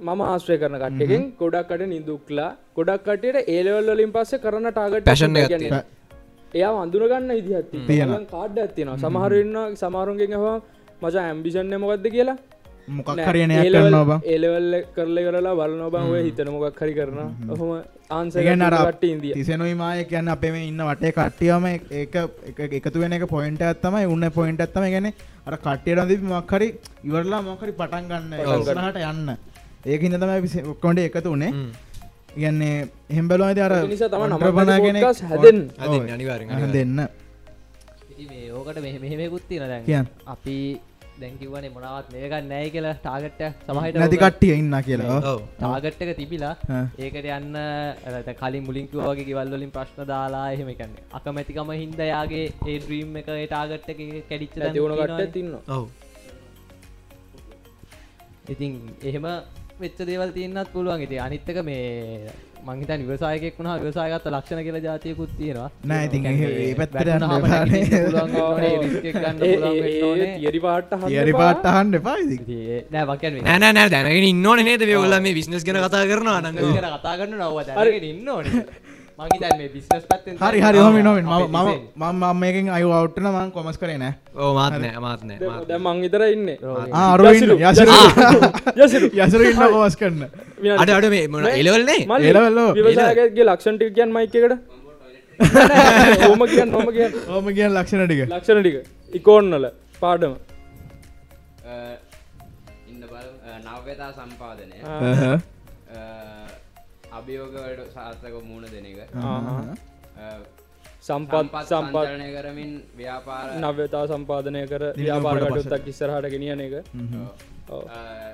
[0.00, 5.84] මම ආශ්‍රය කරන කට්ටකින් ගොඩක්කට නිදුක්ලා ගොඩක් කටට ඒලවල් වලින් පස්සේ කරන ටාගට තියෙනවා.
[6.54, 8.20] එයා අඳුරගන්න ඉදිහත්ති තියෙනවා.
[8.34, 10.58] කාඩ් ඇත්තිනවා සමහරන්න සමාරුන්ගෙන් හවා
[11.02, 12.36] මචා ඇම්බිෂන්න මොකක්ද කියලා?
[12.88, 14.12] මොකක් හරිනයක් කරනවා බ.
[14.32, 17.18] ඒලවල්ල කරල කරලා බලන බං ඔය හිතන මොකක් හරි කරන
[17.54, 17.72] ඔහොම
[18.18, 19.32] ආන්ස ඉගන්න අර කට ඉන්දිය.
[19.38, 21.66] තිසනුයි මාය කියන්න අපේ මේ ඉන්න වටේ කට්ටියම
[22.78, 25.10] එකතු වෙන එක පොයින්ට ඇත්තමයි උන්න පොයින්ට ඇත්තම ගැන
[25.48, 26.68] අර කට්ටියට අද මක්හරි
[27.08, 28.32] ඉවරලා මොකරි පටන් ගන්න
[28.70, 29.36] සරහට යන්න.
[29.92, 31.52] ඒක තමයි ඔක්කොන්ට එකතු වනේ
[32.38, 32.74] ඉගන්නේ
[33.18, 34.10] හෙම්බලවාද අර නිසා.
[35.30, 36.72] හැදෙන්න අනිවාර්යෙන්, අහ, අනිවාර්යෙන්.
[36.76, 36.98] දෙන්න
[38.12, 40.06] ඉතින් මේ ඕකට මෙහ මෙහෙමකුත් තියෙන දැන් කියන්න.
[40.34, 40.56] අපි
[41.20, 45.20] දැන්කිවනේ මොනවත් මේකත් නෑ කියලා ටාගට්ට සමහිට නැති කට්ටිය ඉන්න කියලා
[45.60, 46.54] ටාගට් එක තිබිලා.
[47.04, 52.76] ඒකට යන්න අර දැන් කලින් මුලින්කිවගේ කිවල්වලින් ප්‍රශ්න දාලා එහෙම කන්නේ අකමැතිකම හින්ද යාගේ ඒ
[52.84, 55.30] ඩ්‍රීම් එක ඒ ටාගට් එක කැඩිච්ච තියෙනවනේ.
[55.38, 55.84] තින්න ඔව්
[58.54, 58.72] ඉතින්
[59.10, 59.26] එහෙම
[59.80, 61.02] වෙච්ච දේවල් තියන්නත් පුළුවන්.
[61.02, 62.30] ඉති අනිත්තක මේ
[62.66, 65.68] මංහිත නිවසායකෙක් වුණා විවසායගත්ත ලක්ෂණ කියල ජාතියකුත් තියෙනවා.
[65.84, 67.82] නෑ ඒ- ඒ පැත්තට යන්න වැටුනහම එපා නේ.
[67.82, 70.32] නැගිටින්න පුළුවන් වෙන්න ඕනේ, risk එක ගන්න පුළුවන් වෙන්න ඕනේ.
[70.42, 72.40] තිරි පාට්ට තියරි පාට්ට අහන්න එපා ඉතින්.
[72.40, 74.82] ඉතින් ඒ- නෑ මකන් නෑ නෑ නෑ දැනගෙන ඉන්න ඕනේ නේද?
[74.82, 76.56] මේ ඔයගොල්ලෝ මේ බිස්නස් ගැන කතා කරනවා නම්.
[76.98, 78.64] කතා කරන්න නව දැනගෙන ඉන්න ඕනේ
[79.18, 84.12] හරි හරි හොම නොවෙන් ම මම මේකින් අය අවට්න මං කොමස් කරේ නෑ.
[84.36, 86.50] ඕ මාත් නෑ මාත් නෑ මාත් දැ මං ඉතර ඉන්න.
[86.94, 87.90] අරුවන්න යසර.
[88.76, 89.08] යසිරු.
[89.18, 89.40] යසර.
[89.50, 90.22] ඉන්න කොමස් කරන්න.
[90.76, 91.98] අඩ අඩ මේ මොන එලවල්නේ
[92.30, 94.52] එලවල්ලෝ විවසායගේ ලක්ෂණ ටික කියන් මයිකකට
[96.22, 98.22] හෝම කියන්න නොම කිය ඕම කිය ලක්ෂණ ටික.
[98.28, 98.76] ලක්ෂණ ටික.
[99.12, 99.68] ඉකෝන්නල
[100.00, 100.34] පාඩම.
[102.88, 103.28] ඉන්න බල
[103.66, 104.76] නව්‍යතා සම්පාදනය
[107.18, 107.20] ආ.
[107.20, 108.98] අභියෝගවට සාර්ථක මුණ දෙන එක.
[111.00, 111.34] සම්පත්
[111.70, 116.74] සංචලනය කරමින් ව්‍යාපාර නව්‍යතා සම්පාදනය කර දිනු ව්‍යාපාරකටුත්තක් ඉස්සරහට ගෙනියන එක.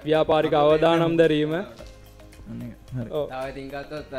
[0.04, 1.52] ව්‍යාපාරික අවදානම් දැරීම
[3.10, 3.28] ඔව්.
[3.30, 4.12] තව ඉතින්ගත්තොත්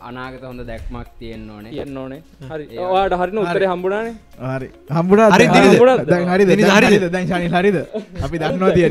[0.00, 1.70] අනාගත හොඳ දැක්මක් තියෙන්න්න ඕනේ.
[1.70, 2.20] කියන්න ඕනේ.
[2.50, 2.64] හරි.
[2.92, 4.14] වාට හරින උත්තරේ හම්බුණනේ?
[4.48, 4.68] හරි.
[4.90, 5.62] හම්බුඩා හරි, හරි.
[6.32, 7.06] හරිද?
[7.08, 7.78] දැන් හරිද?
[8.22, 8.86] අපි දක්නවා තිය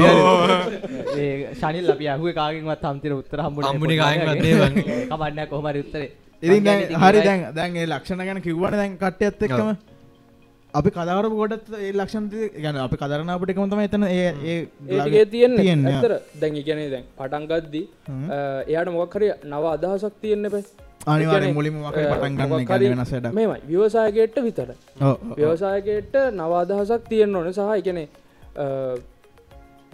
[1.62, 4.62] ශනිල් අපි අහුව කාගෙන්වත් හම්තිර උත්තර කාගෙන්වත් නේද?
[5.10, 6.10] කමන්න කොහමරි උත්තරේ.
[6.44, 6.64] ඉතින්
[6.98, 7.20] හරි.
[7.22, 9.76] දැන් දැන් ඒ ලක්ෂණ ගැන කිව්වන දැන් කට්ටයත් එක්කම
[10.74, 14.58] අපි කදාරපු ගොඩත් ඒ ලක්ෂණ ගැන අපි කදරනාපට එකම තම එතන ඒ ඒ
[14.90, 15.60] ඒටිගේ තියෙන්නේ.
[15.60, 15.96] තියෙන්නේ.
[15.96, 17.86] ඇතර දැන් ඉගැනේ දැන් පටන්ගද්දී
[18.68, 20.64] එයාට මොක්කරය නව අදහසක් තියෙන්න පැ
[21.08, 23.34] අනිවාර්යෙන් මුලින්ම මොකක්හරි පටන් ගන්න එක වෙනස් වැඩක්.
[23.34, 23.60] මෙමයි.
[23.70, 24.74] ව්‍යවසායකයට විතර.
[25.38, 27.54] ව්‍යවසායකයට නව අදහසක් තියෙන්න්න ඕන.
[27.54, 28.08] සහ එකනේ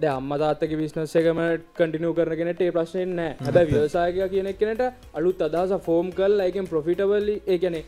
[0.07, 1.39] අම්මතාත්තක විශ්නස එකම
[1.75, 7.41] කටිනු කරගෙනට ඒ ප්‍රශ්නයෙන් නෑ හැබ ව්‍යවසායක කියනෙක් කෙනට අලුත් අදහස ෆෝම් කල් එකෙන් ප්‍රොෆිටබල්ලි
[7.47, 7.85] ඒගැනේ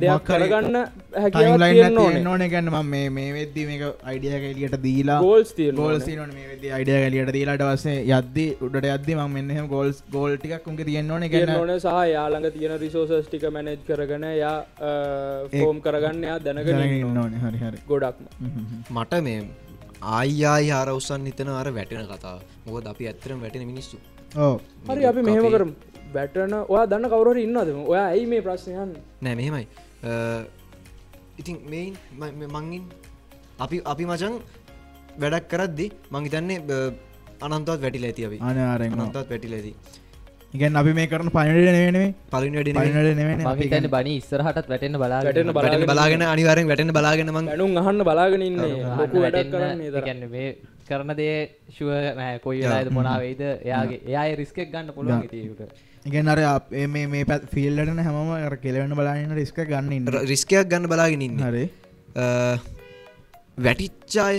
[0.00, 2.22] දෙයක් හරි කරගන්න ඕනේ.
[2.32, 2.70] ඕන ගැන්න.
[2.74, 6.06] ම මේ වෙද්දි මේක අයිඩිය ගැලියට දීලා ගෝල්ස් තියෙන්න ගෝල් ඕනේ.
[6.06, 10.68] සිනන මේ වෙදදි අයිඩිය ගැලියට දීලාට වසේ යද්දි උඩට යද්දි ම මෙන්නහම ගෝල්ස් ගෝල් ටිකක්
[10.72, 14.56] උන්ගේ තියෙන්න ඕන සහ යාළඟ තියෙන රිසෝසස් ටික මැනෙජ් කරගෙන යා
[15.56, 17.02] ෆෝම් කරගන්න යා දැනගෙන ඕනේ.
[17.22, 17.32] ඕන.
[17.44, 17.78] හරි හරි.
[17.88, 18.24] ගොඩක්ම.
[18.96, 19.40] මට මේ
[20.18, 23.96] ආයියායි ආර උසන් හිතන අර වැටෙන කතා මොකද අපි ඇත්තරම් වැටෙන මිනිස්සු.
[24.36, 24.54] ඕ
[24.88, 25.70] හරි අපි මෙහෙම කරම.
[26.14, 28.90] වැටන ඔයා දන්න කවුරට ඉන්නද ඔයා ඇයි මේ ප්‍රශ්නයන්
[29.24, 29.66] නෑ මෙහෙමයි
[31.40, 31.94] ඉතින් මෙයින්
[32.56, 32.84] මංගින්
[33.64, 34.34] අපි අපි මචන්
[35.22, 36.58] වැඩක් කරද්දි මංහිතන්නේ
[37.44, 38.38] අනන්තවත් වැටිල ඇති අපි.
[38.48, 39.72] අනාරෙන් අනන්තවත් වැටිල ඇති.
[40.56, 42.72] ඉගැන් අපි මේ කරන පණඩ නෙවෙනේ පලින් වැඩි
[43.60, 48.60] මහිතන්න බනි ඉස්සරහටත් වැටෙන්න්න බලා වැටෙන්න බලාගෙන අනිවාරෙන් වැටෙන බලාගෙන මං ඇනුම් අහන්න බලාගෙන ඉන්න.
[49.14, 50.48] වැඩක් කරන්නේ මේ
[50.86, 51.34] කරන දේ
[51.70, 57.06] ශුව නෑ කොයි වෙලාද මොනාවෙයිද එයාගේ එයා රිස්කෙක් ගන්න පුළුවන් තියකට ඉගෙන් අර අප- මේ
[57.06, 60.06] මේ පැත් ෆිල්ලටන හැම අර කෙලවෙන බලන්න රිස්ක ගන්න ඉන්න.
[60.26, 61.38] රිස්කයක් ගන්න බලාගෙන ඉන්න.
[61.40, 61.64] හරි.
[63.58, 64.36] වැටිච්චාය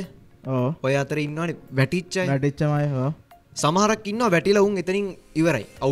[0.83, 1.55] ඔය අතර ඉන්නවාන.
[1.71, 3.09] වැටිච්චයි නැටිච්චමයි හෝ
[3.55, 5.65] සමහරක් ඉන්න වැටිල උන් එතනින් ඉවරයි.
[5.81, 5.91] අව්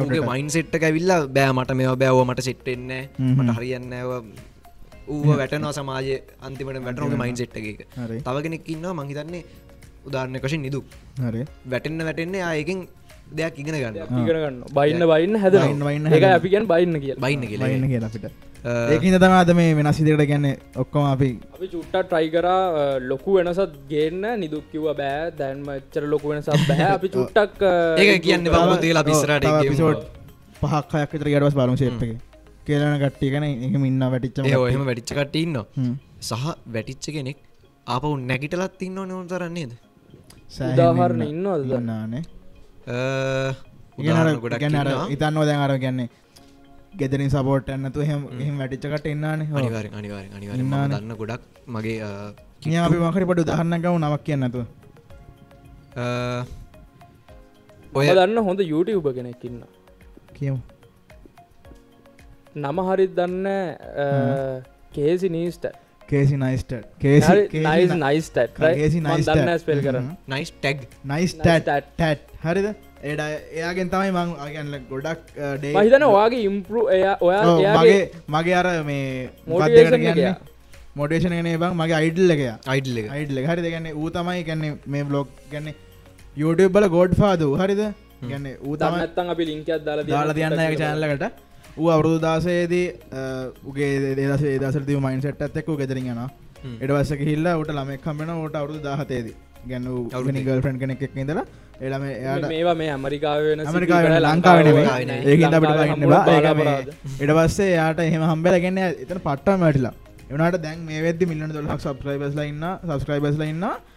[0.00, 2.92] ඔගේ මයින් සෙට්ට ඇවිල්ලා බෑ මට මෙ බෑව මට සෙට්ටෙන්න
[3.30, 3.94] මට හරියන්න
[5.08, 8.18] ඌ වැටනවා සමාජය අන්තිමට වැටනගේ මයින් සෙට්ට එක හරි.
[8.20, 9.42] තවගෙනෙක් ඉන්නවා මහිතන්නේ
[10.06, 10.80] උදාරණය කශෙන් නිදු.
[11.20, 11.44] හරි.
[11.66, 12.80] වැටෙන්න්න වැටෙන්නේ ආයකින්
[13.30, 15.54] දෙයක් ඉගෙන ගන්න ඉගෙන ගන්න බයින්න බයින්න හැද
[16.12, 18.26] එක අපි ගැන් බයින්න කිය බයින්න කියලා ලයින්න කියලා අපිට.
[18.66, 24.22] ඒකද තමාද මේ වෙනස් ඉදිකට ගැන්න ඔක්කොම අපි අපි චුට්ට ට්‍රයි කරා ලොකු වෙනසත් ගේන්න.
[24.42, 25.32] නිදුක්කිව බෑ.
[25.38, 26.86] දැන්ම එච්චර ලොකු වෙනසත් බෑ.
[26.92, 27.66] අපි චුට්ටක්
[27.98, 30.06] ඒක කියන්න බමුදේ පිස්සරට පිසෝට්
[30.60, 32.02] පහක් අයක් විතර ගඩවස් බලමු ශේප්ක
[32.66, 35.56] කියලන කට්ටි කන එකම ඉන්න වැටිච්චම එහෙම වැටිච්චකට ඉන්න
[36.28, 37.38] සහ වැටිච්ච කෙනෙක්
[37.94, 39.72] අප නැගිටලත් ඉන්න නොන තරන්නේද
[40.68, 42.22] උදාහරණ ඉන්නවද නානේ
[44.00, 45.08] උදාහරණ ගොඩක් ගැන අර ඉන්නවා.
[45.14, 46.08] ඉතන්ව දැන් අර ගැන්නේ
[47.00, 49.58] ගෙදරින් සපෝට් ඇන්නතු එහෙම එහෙම වැටිච්චකට එන්නානේ හෝ.
[49.60, 50.98] අනිවාරෙන් අනිවාරෙන් අනිවාරෙන් මම ඉන්නානේ.
[50.98, 51.96] දන්න ගොඩක් මගේ
[52.84, 54.60] අපි මකරි පොඩු දහන්නකව නවක් කියන්නතු
[55.96, 56.04] අ,
[57.98, 59.60] ඔය දන්න හොඳ YouTube කෙනෙක් ඉන්න
[60.38, 60.58] කියමු
[62.56, 63.46] නම හරිත් දන්න
[64.94, 65.66] කේසි නීස්ට
[66.10, 68.38] කේසි නයිස්ට කේසි නයිස් නයිස්ට
[69.28, 70.10] දන්න ස්පෙල් කරන්න.
[70.32, 70.84] Nice tag.
[71.04, 71.88] නයිස් Nice ටැට්.
[71.98, 72.22] ටැට්.
[72.44, 72.68] හරිද?
[73.02, 73.22] ඒඩ
[73.60, 77.98] එයාගෙන් තමයි මං අගන්න ගොඩක් ඩේ මහිතන ඔයාගේ ඉම්පරු එයා ඔයා එයාගේ
[78.36, 80.06] මගේ අර මේ කියන්න?
[80.16, 80.34] එයා.
[81.00, 82.42] මොඩේෂන ගනේ බං මගේ අයිඩල් එක
[82.74, 83.10] අයිඩල් එක.
[83.16, 85.74] අයිඩල හරි දෙගන්න ඌ තමයි ගැන්නේ මේ බ්ලොග් ගැන්න
[86.36, 87.82] YouTube බල ගෝඩ් ෆාද හරිද?
[88.30, 91.44] ගැන්න ඌ තමයි තමත්තන් අපි ලිංකයක් දාලා දාලා තියන්න චැනල්ලකට
[91.76, 92.86] ඌ අවුරුදු දාසයේදී
[93.66, 96.20] උගේ දේදස දසර තිව මයින් සට් ඇත්තෙක් ගෙදරින් යන
[96.82, 99.28] එඩවස්සක හිල්ල ට ළමෙක් කම්බෙන ට අවුදු දාහතේද
[99.66, 101.44] ගැන්න අවුරුදු ගල් ෆ්‍රන්් කෙනෙක් ඉදලා
[101.80, 105.06] එළම එයාට මේවා මේ ඇමරිකාව වෙන ඇමරිකා සිද්ධි කරලා ලංකාව ලංකාවේ නෙවෙයි.
[105.06, 105.26] නෙවෙයි.
[105.30, 106.36] ඒකින් අපිට ලංකාවේ බහින්න හම්බුන බෑ.
[106.36, 106.88] ඒක බාලාපරාධ.
[107.10, 109.94] මේ ඊට පස්සේ එයාට එහෙම හම්බෙලා කියන්නේ එතන පට්ටම වැටිලා.
[110.20, 113.95] ඒ වුණාට දැන් මේ වෙද්දි මිලියන 12ක් සබ්ස්ක්‍රයිබර්ස්ලා ඉන්නා සබ්ස්ක්‍රයිබර්ස්ලා ඉන්නා අ,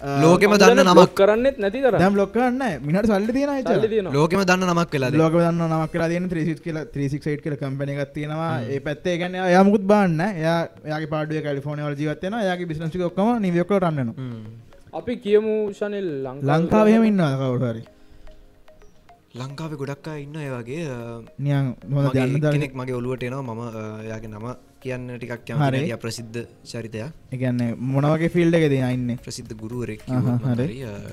[0.00, 1.10] ලෝකෙම දන්න නමක්.
[1.14, 2.78] කරන්නෙත් නැති දැන් කරන්න නැහැ.
[2.80, 4.12] මිනිහට සල්ලි තියෙන අය සල්ලි තියෙනවා.
[4.14, 8.12] ලෝකෙම දන්න නමක් වෙලාද ලෝකෙම දන්න නමක් කියලා තියෙන 36 කියලා 368 කියලා කම්පැනි එකක්
[8.14, 8.52] තියෙනවා.
[8.68, 12.42] ඒ පැත්තේ ඒ කියන්නේ එයා මුකුත් බාන්න එයාගේ පාඩුවේ කැලිෆෝනියා වල ජීවත් වෙනවා.
[12.42, 14.16] එයාගේ බිස්නස් ටික ඔක්කොම නිව්යෝක් වල රන් වෙනවා.
[14.94, 16.08] අපි කියමු ශනිල්
[16.44, 16.92] ලංකාවේ.
[16.94, 17.82] එහෙම ඉන්නවා කවුරු හරි.
[19.34, 20.86] ලංකාව ගොඩක් අය ඉන්න ඒ වගේ.
[20.88, 20.98] අ,
[21.38, 22.52] නියන් හොඳ මගේ දන්න දන්න.
[22.54, 23.42] කෙනෙක් මගේ ඔලුවට එනවා.
[23.48, 24.46] මම අ, එයාගේ නම
[24.82, 25.78] කියන්න ටිකක් හරි.
[25.78, 29.16] කැමති ප්‍රසිද්ධ චරිතයක් ඒ කියන්නේ මොන වගේ ෆීල්ඩ් එකේද ඉන්නේ?
[29.24, 30.02] ප්‍රසිද්ධ ගුරුවරෙක්.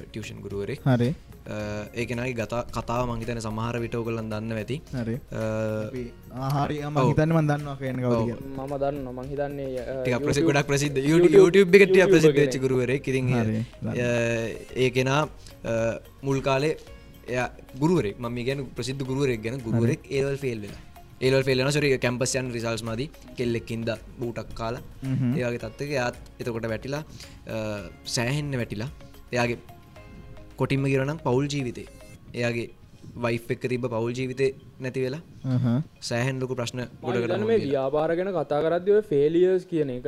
[0.08, 1.10] ටියෂන් ගුරුවරෙක් හරි.
[1.95, 5.15] ඒකනයි ගතා කතාව මංහිතන සමහර විට ඔගලන් දන්න ඇති හරි.
[5.32, 5.41] අ,
[5.86, 6.04] අපි
[6.38, 7.10] ආහාරි මම ඔව්.
[7.10, 8.25] හිතන්නේ මම දන්නවා කියන කවුද ඔව්.
[8.25, 8.65] කියලා.
[8.65, 12.41] මම දන්න මං හිතන්නේ අ, ටික ප්‍රසි ගොඩක් ප්‍රසිද්ධ එකට ප්‍රසිද්ධ කෙනෙක්.
[12.41, 13.62] වෙච්ච ගුරුවරයෙක් ඉතින් හරි.
[14.75, 15.21] ඒ කෙනා
[16.23, 16.73] මුල් කාලේ
[17.28, 17.45] එය
[17.80, 20.62] ගුරුවරෙක් මම ගැන ප්‍රසිද්ධ ගුරුවරෙක් ගැන ගුරුවරෙක් ඒවල් ෆෙල්
[21.21, 23.10] වෙලා ඒවල් ෆෙල්ලන සොරි කැම්පස්යන් රිසල්ස් මදී.
[23.38, 23.89] කෙල්ලෙක්කින්ද
[24.21, 24.84] බූටක් කාලා.
[25.38, 27.04] ඒයාගේ තත්වක යාත් එතකොට වැටිලා
[28.15, 28.89] සෑහෙන්න වැටිලා.
[29.36, 29.60] එයාගේ
[30.60, 31.88] කොටින්ම ගිරනම් පවුල් ජීවිතේ.
[32.39, 32.67] එයාගේ
[33.25, 34.47] වයි් එක තිබ පවුල් ජීවිතය
[34.86, 35.21] නැති වෙලා.
[36.10, 40.08] සෑහෙන් ලොකු ප්‍රශ්න හිතන්නේ මේ ව්‍යාපාර ගැන කතා කරද්දි ඔය ෆේලියර්ස් කියන එක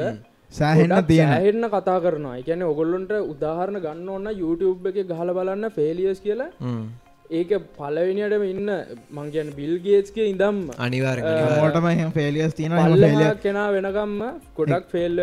[0.59, 0.93] සෑහෙන්න.
[1.09, 2.35] සෑහෙන්න කතා කරනවා.
[2.39, 6.51] ඒ කියන්නේ ඔයගොල්ලන්ට උදාහරණ ගන්න ඕන YouTube එකේ ගහලා බලන්න ෆේලියර්ස් කියලා
[7.29, 8.69] ඒක පළවෙනියටම ඉන්න
[9.11, 13.33] මං කියන්නේ බිල් ගේට්ස් කිය ඉඳන්ම අනිවාර එහෙම පල්ලෙහා failure.
[13.43, 14.21] කෙනා වෙනකම්ම
[14.59, 15.17] ගොඩක් ෆෙල්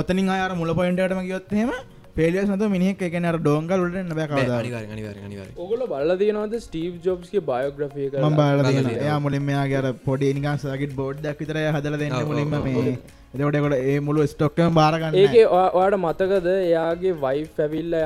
[0.00, 1.70] ඔතනින් අර මුල පොයින්ට් එකටම ගියොත් එහෙම
[2.16, 7.44] ෆේලියර්ස් නැතුව මිනිහෙක් ඒ කියන්නේ අර ඩෝංගල් වලට එන්න බෑ ඔගොල බල්ල තියෙනවද ස්ටීව් ජොබ්ස්ගේ
[7.50, 8.72] බයෝග්‍රෆිය මම බලලා බලලා තියෙනවා.
[8.72, 9.04] තියෙනවා.
[9.04, 12.96] එයා මුලින්ම එයාගේ අර පොඩි නිකන් සර්කිට් බෝඩ් එකක් විතර හදලා දෙන්නේ මුලින්ම මේ
[13.36, 15.14] එතකොට ඒකට ඒ මුළු ස්ටොක් එකම බාර ගන්න.
[15.22, 17.96] ඒක ඔයාට මතකද එයාගේ වයි පැවිල්ල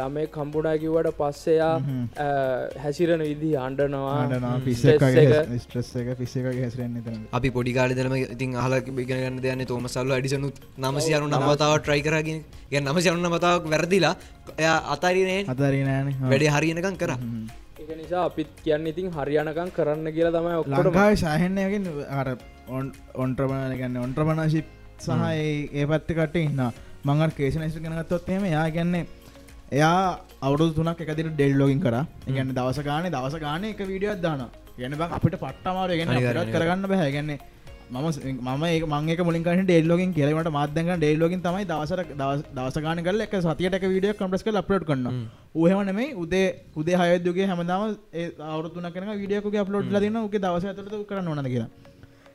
[0.00, 1.74] ළමේ කම්පුඩා කිවට පස්සෙයා
[2.84, 4.16] හැසිරන විදි අන්ඩනවා.
[5.62, 7.22] ස්ට්‍රෙස් එක පිස් එකගේ හැසිරෙන්නේ එතන.
[7.38, 12.80] අපි පොඩි කාලෙදලම ඉතින් අහල ඉගෙනගන්න දෙයන්න තෝම සල්ල අඩිසනුත් නමසියනු නමතාව ට්‍රයි කරගෙන ගැ
[12.82, 14.14] නමසියනු නමතාවක් වැරදිලා
[14.58, 16.14] එයා අතරිනේ අතාරින් නෑනේ.
[16.16, 16.28] ඔව්.
[16.30, 17.12] වැඩේ හරියනකම් කර
[17.90, 21.84] නිසා අපිත් කියන්න ඉතින් හරියනකම් කරන්න කියලා තමයි ඔක්කොට ලංකාවේ සෑහෙන්නයගෙන්
[22.70, 22.84] අර
[23.16, 24.66] ඔන්ට්‍රබන ගන්න ඔන්ට්‍රබනශිප්
[24.98, 26.62] සහ ඒ- පත්ත කට ඉන්න
[27.04, 29.04] මංග කේෂනයිස ගෙනගත්තොත් එහෙම යා ගැන්නේ
[29.72, 31.96] එයා අවුදු තුනක් එකදිට ඩෙල් ලෝගින් කර.
[32.28, 34.42] ගැන්න දවස ගාන දවස ගාන එක වීඩියෝත් දාන
[34.78, 36.52] ගැන බ අපිට පට්ටමාර ගැන අනිවාර්යයෙන්.
[36.54, 37.38] කරගන්න බැහැ ගැන්නේ
[37.90, 38.06] මම
[38.48, 42.00] මම ඒ මංක මුලින් ඩෙල්ලෝගින් කියලවට මාධ්‍යක ඩෙල්ලෝගින් තමයි දවසර
[42.54, 45.08] දවස ගාන කල එක සතියට වීඩිය කම්පස් කල අප්ලෝඩ් කරන්න
[45.54, 47.82] ඌහමනෙමයි උදේ උදේ හයදගේ හැමදාම
[48.48, 51.70] අවුතුන කන විඩියක අප්ලෝඩ් ලදින්න උගේ දවස ඇතුලට කරන්න ඕන කියලා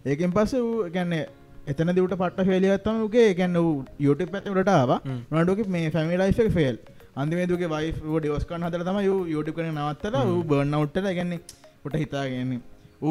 [0.06, 0.54] ඒකෙන් පස්ස
[0.94, 1.24] ගැන්නේ
[1.68, 3.58] එතන දිවට පට ෆෙලියත්තම ගේ ගැන්න
[4.00, 4.91] යුට පැතවලටාව
[5.34, 6.78] නඩුක මේ ෆැමි ලයිෆ ෆෙල්
[7.15, 11.39] අන්තිමේදුගේ වයි ඩියෝස්කන් හතර තම යුට කන නවත්තල වූ බර්නවට්ට ගැන්නේ
[11.86, 12.60] ොට හිතාගන්නේ.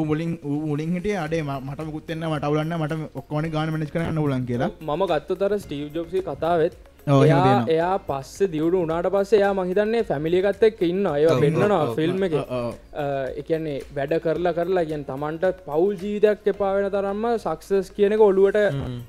[0.03, 0.31] මුලින්
[0.63, 4.69] මුලින් හිටිය අඩේ ම- මට මුකුත්වෙන්න මට අවුලන්න මට ඔක්කොනි ගාන මනිස් කරන්න උලන් කියලා.
[4.81, 6.73] මම ගත්ත තර ස්ටීව් ජොබ්සි කතාවෙත්
[7.07, 12.35] එයා පස්ස දියුණු උනාට පස්සේ එයා මහිතන්නේ ෆැමිලිගත් එක් ඉන්න ඒවා පෙන්න්නනවා ෆිල්ම් එක.
[13.35, 18.59] එකන්නේ වැඩ කරලා කරලා ගැන් තමන්ට පවුල් ජීවිතයක් එපා වෙන තරම්ම සක්සස් කියනක ඔලුවට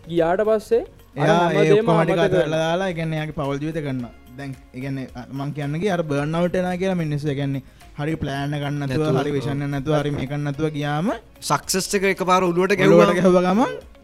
[0.06, 0.84] ගියාට පස්සේ
[1.16, 4.06] ඒ කොමටික අමතක කරලා දාලා ගැන්න යාගේ පවල් ජීවිත කරන්න
[4.36, 5.00] දැන් ඉගන්න
[5.32, 7.64] මං කියන්නගේ අර බර්නවටන කියලා මිනිස්ස ගැන්නේ
[7.96, 13.14] හරි ප්ලෑන ගන්නතුව හරි විෂන්න නැතුව හරි මේ කන්නතුව ගියාම සක්සස්ක එක පාර ඔලුවට ගැලුවට
[13.14, 13.62] ගැව්වට ගැහව ගම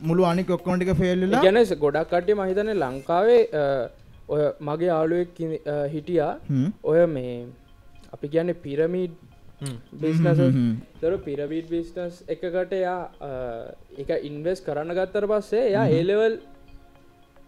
[0.08, 3.42] මුළු අනි කොක්කොටික ෆෙල්ලා ගැන ගොඩක් කට්ටිය මහිතන ලංකාවේ
[4.34, 5.36] ඔය මගේ ආලුවෙක්
[5.94, 6.32] හිටියා.
[6.90, 7.36] ඔය මේ
[8.14, 9.14] අපි කියන්නේ පිරමීඩ්
[10.02, 10.40] බිස්නස
[11.00, 13.02] තොර පිරවීඩ් බිස්නස් එකකට එයා
[14.02, 16.34] එක ඉන්වස් කරන්න ගත්තර පස්සේ එයා ඒලෙවල්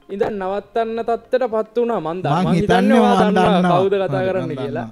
[0.08, 3.78] ඉඳ නවත්තන්න තත්වට පත් වුණා මන්ද මං මං හිතන්නේ හිතන්නේ මං දන්නවා දන්නවා.
[3.80, 4.88] කවුද කතා කරන්න කියලා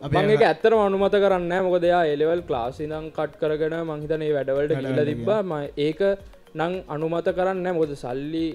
[0.00, 5.42] එක ඇත්තරම අනුමත කරන්න මොක දෙයා එලෙවල් ක්ලාස් ඉදම් කට් කරගෙන මංහිතන වැඩවලට කියල තිබ්බා.
[5.42, 6.00] ම ඒක
[6.54, 8.46] නං අනුමත කරන්න මොද සල්ලි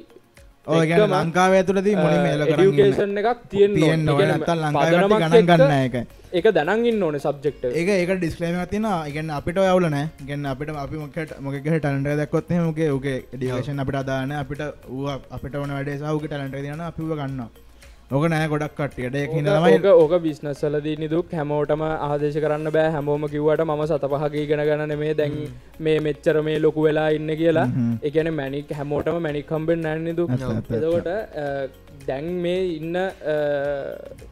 [0.68, 4.22] ඕ ගැන ලංකාව ඇතුලදී මුලින් මේල කරන්න ඩියුකේෂන් එකක් තියෙන තියෙන්න ඕන.
[4.24, 5.96] නැත්තම් ලංකාවට ගණන් ගන්න එක
[6.40, 11.04] එක දැනගින් ඕන සබ්ජෙක්ට ඒක ඒක ඩිස්ලේම තින ඉගන්න අපිට යවල නෑ ගැන්න අපිට අපි
[11.04, 14.66] මොකට මොක ටලට දක්කොත් මගේ ගේ ඩිවේශන් අපිට අදාන අපිට
[15.30, 17.46] අපිට වන වැඩේ සහුක ටලට දන අපිව ගන්න
[18.12, 22.92] ඕක නෑ ගොඩක් කට්ටියට එක හිදමයි ඕක බිස්නස්සලදී නිදුක් හැමෝටම ආදේශ කරන්න බෑ.
[22.96, 25.34] හැමෝම කිව්වට ම සත පහක ඉගෙන ගන්න මේ දැන්
[25.80, 27.66] මේ මෙච්චර මේ ලොකු වෙලා ඉන්න කියලා.
[28.04, 30.28] එකන මැනික් හැමෝටම මැනික් කම්බෙන් නැන්නිදු
[30.78, 31.48] එතකොට අ,
[32.08, 32.98] දැන් මේ ඉන්න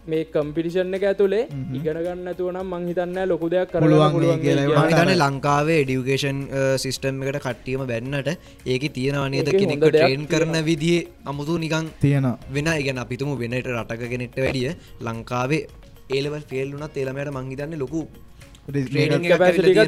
[0.08, 3.74] මේ කම්පිටිෂන් එක ඇතුළේ ඉගෙන ගන්න ඇතුව නම් මංහිතන්න ලොකු දෙයක්.
[3.76, 6.40] මහිතන ලංකාවේ ඩියුකේෂන්
[6.78, 8.30] සිිස්ටම් එකට කට්ටියම බැන්නට
[8.68, 12.36] ඒක තියෙනවනේද ඒකේ කෙනෙක් ට්‍රේන් කරන විදිේ අමුතු නිකං තියෙනවා.
[12.54, 15.64] වෙන ඉගෙන අපිතුම වෙනට රටක කෙනෙක්ට වැඩිය ලංකාවේ
[16.12, 18.08] ඒලව ෆෙල්ලුනත් ඒළමයට මංහිතන්න ලොකු.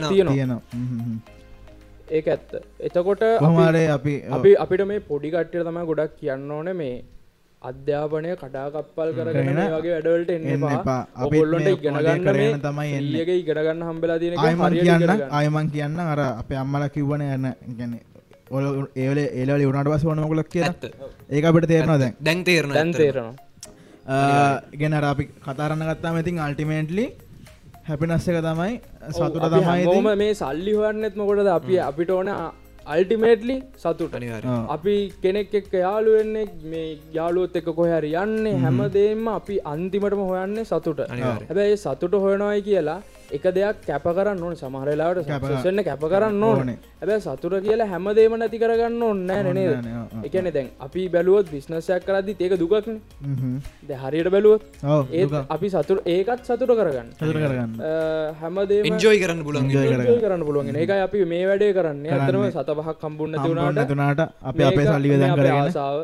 [0.10, 0.60] තියෙනවා.
[2.12, 2.52] ඒක ඇත්ත.
[2.80, 6.96] එතකොට අපි- කොහමාරේ අපි අපි අපිට මේ පොඩි කට්ටිය තමයි ගොඩක් කියන්න ඕන මේ
[7.70, 10.74] අධ්‍යාපනය කටාකප්පල් කරගෙන කරගෙන මේ වගේ වැඩවලට එන්න එන්න එපා.
[10.80, 11.02] එපා.
[11.22, 12.88] අපිත් ඔගොල්ලොන්ට මේ ඉගෙන මොලේ ගන්න කරගෙන මේ තමයි.
[13.00, 15.24] ඊයක ඉගෙනගන්න හම්බෙලා තියෙන හරියට කියන්න.
[15.38, 17.48] ආයමන් කියන්න අර අප අම්මල කිව්වන යන්න
[17.80, 17.94] ගැන
[18.58, 18.66] ඔල
[19.04, 20.64] ඒවල ඒල උනාට පස වන මොකලක් කිය.
[21.36, 22.14] ඒක අපිට තේරනවා දැන්?
[22.28, 23.36] දැන් තේරන දැන් තේරෙනවා.
[24.82, 27.06] ගෙන අර අපි කතාරන්න ගත්තාම ඉතින් අල්ටිමේන්ටලි
[27.88, 28.74] හැපිනස්ස එක තමයි
[29.16, 31.50] සතුට තමයි මේ සල්ලි හොයන්නෙත් මොකොටද?
[31.58, 32.30] අපි අපිට ඕන
[32.94, 34.14] අල්ටිමේට්ලි සතුට.
[34.76, 41.00] අපි කෙනෙක් එක්ක යාළුවෙන්නේ මේ යාළුවොත් එක්ක කොහැරි යන්නේ හැමදේම අපි අන්තිමටම හොයන්නේ සතුට.
[41.50, 43.00] හැබැයි සතුට හොයනවායි කියලා
[43.38, 44.56] එක දෙයක් කැප කරන්න ඕන.
[44.62, 45.20] සමහරලාට
[45.64, 46.72] සෙන්න කැප කරන්න ඕන.
[47.02, 49.76] හැබැයි සතුට කියලා හැමදේම නැති කරගන්න ඕන්න නෑ නේද?
[49.86, 50.26] නෑ, ඔව්, ඔව්.
[50.28, 53.56] එකන දැන් අපි බැලුවොත් බිස්නසයක් කරදි ඒක දුකක්න හ්ම්.
[53.88, 54.62] ද හරියට බැලුවොත්
[54.96, 57.10] ඔව් ඒත් අපි සතුර ඒකත් සතුට කරගන්න.
[58.42, 62.06] හැමදේම එන්ජෝයි කරන්න පුලන් enjoy කරන්න පුළුවන් ඒකයි අපි මේ වැඩේ කරන්න.
[62.20, 66.00] අතරම සත පහක් කම්බුන්න හම්බුන්න තුනාට තුනාට අපි අපේ සල්ලි ආසාාව.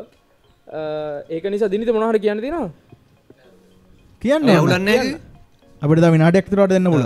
[1.34, 2.68] ඒක නිසා දිනිත මොනහට කියන්න තිනවා
[4.22, 4.98] කියන්න අවුලන්නේ
[5.82, 7.04] අපිට විනාටක් තුරට දෙන්න පුල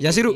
[0.00, 0.30] යසිරු.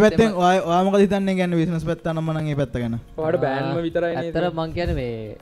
[0.00, 0.30] පැත්තෙන්
[0.66, 5.36] වාමක හිතන්න ගැන්න විශනස් පැත්තනමනගේ පැත්තගෙන වාට බෑන්ම විතරයි ඇත්තර මං කියන මේ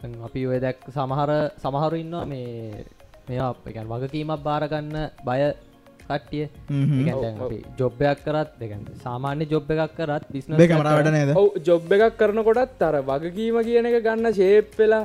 [0.00, 2.84] දැන් අපි ඔය දැක් සමහර සමහරු ඉන්නවා මේ
[3.28, 5.40] මේවා එකන් වගකීමක් බාරගන්න බය
[6.10, 6.46] කට්ටිය.
[7.80, 11.32] ජොබ්බයක් කරත් දෙකන් සාමාන්‍ය ජොබ් එකක් කරත් බිස්නස් දෙක මර වැඩ නේද?
[11.42, 15.04] ඔව ජොබ් එකක් කරනකොටත් අර වගකීම කියන එක ගන්න ශේප්පෙලා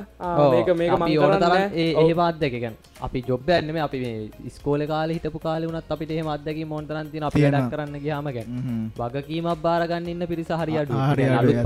[0.52, 5.42] මේක මේක මං කරන්න ඒ ඒවාත් දෙකගන් අපි ජොබ් ඇන්නම අපි මේ ස්කෝල කාල හිටපු
[5.46, 8.84] කාල වනත් අපිට එහෙම අදක මොන්තරන්තින අපි වැඩක් කරන්න ගයාමගැන් හ්ම්.
[8.96, 10.94] වගකීමක් බාරගන්න ඉන්න පිරිස හරි අඩු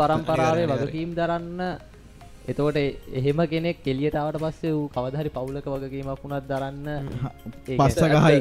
[0.02, 1.60] පරම්පරාවේ වගකීම් දරන්න.
[2.50, 2.78] එතකොට
[3.18, 6.86] එහෙම කෙනෙක් කෙලියටාවට පස්සේ වූ කවදහරි පවුලක වගකීමක් වුණත් දරන්න.
[7.68, 8.40] ඒක පස්ස ගහයි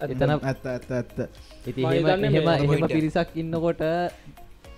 [0.00, 1.18] එතන ඇත්ත ඇත්ත ඇත්ත.
[1.66, 2.88] ඉති එහෙම එහෙම එහෙම.
[2.88, 3.82] පිරිසක් ඉන්නකොට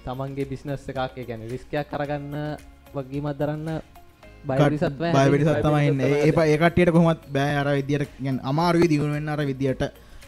[0.04, 2.37] තමන්ගේ බිස්නස් එකක් ගැන රිස්කයක් කරගන්න
[2.94, 3.68] වගේමත් දරන්න
[4.44, 7.56] බයරිසත්ව බයවිටි සත්තමයින්න ඒ ඒකටියට කොමත් බෑ.
[7.56, 9.83] අර විදියට ගැන් අමාරුවි දියුණුවෙන් අර විදියට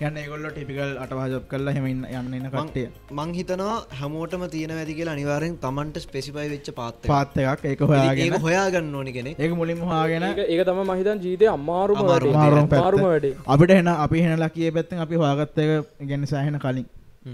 [0.08, 2.04] යන්න ඒගොල්ල ටිපිකල් අටවාජප් කරලා හෙම යන්න
[2.38, 2.86] එන්න කට්ටිය.
[3.18, 7.86] මං හිතනවා හැමෝටම තියෙන ඇති කියලා අනිවාරෙන් තමන්ට ස්පෙසිපයි වෙච්ච පාත්ත පාත්ත එකක් ඒක ඒක
[7.92, 13.34] හොයාගෙන හොයාගන්න ඕනි කෙනෙ ඒක මුලින්ම හොයාගෙන ඒක ඒක තම මහිතන් ජීතය අම්මාරුම අමාරුම වැඩේ.
[13.54, 15.70] අපිට හෙන අපි හෙන ලකිය පැත්තෙන් අපි හොයාගත්තක
[16.10, 16.86] ගැන්න සෑහෙන කලින්.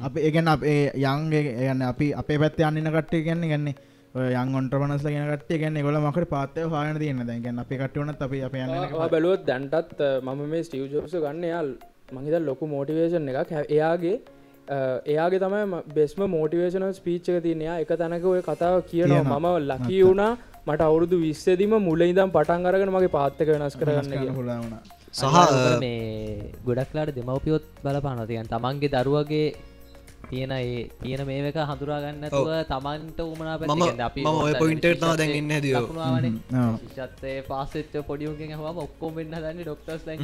[0.06, 3.74] අප ඒගැන අපේ යන්ගේ යන්න අපි අපේ පැත්ත යන්න කට්ටේ ගැන්න ගන්නේ
[4.40, 7.22] යන් ඔන්ට්‍රමනස් ගෙන කටේ ගැන්න ගොල මකට පාත්තය හාන තියන්න.
[7.28, 8.54] දැගන්න අපි කටවනත් අපි අප
[9.14, 11.68] බැලුවොත් දැන්ටත් මම මේ ස්ටීව් ජොබ්ස ගන්න යාල්
[12.12, 13.52] මහිත ලොකු මෝටිවේෂන් එකක්.
[13.52, 14.20] හැ- එයාගේ
[15.06, 19.38] එයාගේ තමයි බෙස්ම මෝටිවේශන ස්පීච්ක තියනයා එක තැනක ඔය කතාව කියනවා.
[19.38, 20.36] මම ලකී වුණා.
[20.68, 24.32] මට අවුරුදු විස්සදිම මුල ඉදම් පටන් අරගෙන මගේ පාත්තක වෙනස් කරගන්න කියලා.
[24.32, 24.78] හොලාවන
[25.12, 25.24] සහ
[25.80, 29.54] මේ ගොඩක්ලාට දෙමවපියොත් බලපානතියන් තමන්ගේ දරුවගේ
[30.30, 35.56] තියෙන ඒ තියෙන මේක හඳුරාගන්නතුව තමන්ට උමනා මම- මම ඔය point එකට තමයි දැන් එන්නේ
[35.56, 35.80] හැදියෝ.
[36.88, 40.16] ශත්තේ පාසෙච්ච පොඩියුගෙන් හම ඔක්කොම වෙන්න දන්න ඩොක්ටර්ස් ලැ.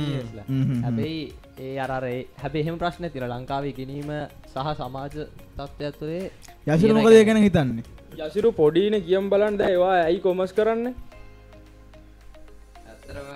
[0.48, 0.82] හ්ම්.
[0.82, 1.22] හැබැයි
[1.60, 4.10] ඒ අරේ හැබෙහෙම ප්‍රශ්න තිර ලංකාව ඉගෙනීම
[4.46, 5.08] සහ සමාජ
[5.56, 6.30] තත්ත්වයක් තුළේ
[6.66, 7.84] යසිර මොකදය ගැන හිතන්නේ?
[8.20, 10.94] යසිරු පොඩින කියම් බලන්ද ඒවා ඇයි කොමස් කරන්න?
[12.86, 13.28] ඇත්තරම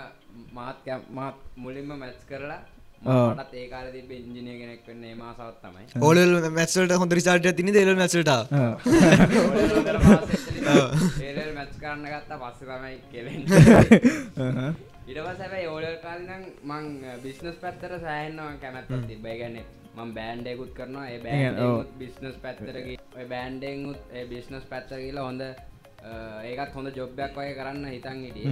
[0.53, 0.77] මාත්
[1.11, 2.61] මාත් මුලින්ම මැච් කරලා.
[3.02, 5.84] මටත් ඒ කාලේ තිබ්බ ඉංජිනේර කෙනෙක් වෙන්න ඒ මාසාවත් තමයි.
[6.00, 8.16] ඕලල් මැත්සල්ට හොඳ රිසාල්ට තින දෙල මැසට
[11.22, 13.40] ඒලල් මැච් කරන්න ගත්තා පස්ස තමයි කෙලෙන්
[15.06, 16.87] ඉටපස් හැබයි ඕලල් කාලනම් මං
[17.22, 19.56] බිස්නස් පැත්තර සෑහන්නවා කැමැත්ත තිබයි ගැන
[19.96, 21.06] මං බෑන්්ඩයකුත් කරනවා.
[21.08, 25.42] ඒ බෑන්ඩුත් බිස්නස් පැත්තරගේ ඔය බෑන්්ඩෙන්ුත් ඒ බිස්නස් පැත්තර කියලා හොඳ
[26.44, 28.48] ඒකත් හොඳ ජොබ්බයක් වය කරන්න හිතන් හිටිය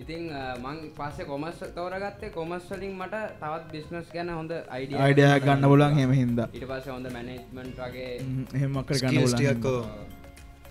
[0.00, 0.22] ඉතින්
[0.62, 6.12] මං පස්සේ කොමස් තෝරගත්තේ කොමස්වලින් මට තවත් බිස්නස් ගැන හොඳ අයිඩිය අයිඩයක් ගන්න පුලන් හෙම
[6.12, 6.38] හින්ද.
[6.50, 8.06] ඉට පස්ස හොඳ මැනේජ්මන්ට් වගේ
[8.54, 9.80] එහෙමක්කර ගන්න පුලන් ටියක්කෝ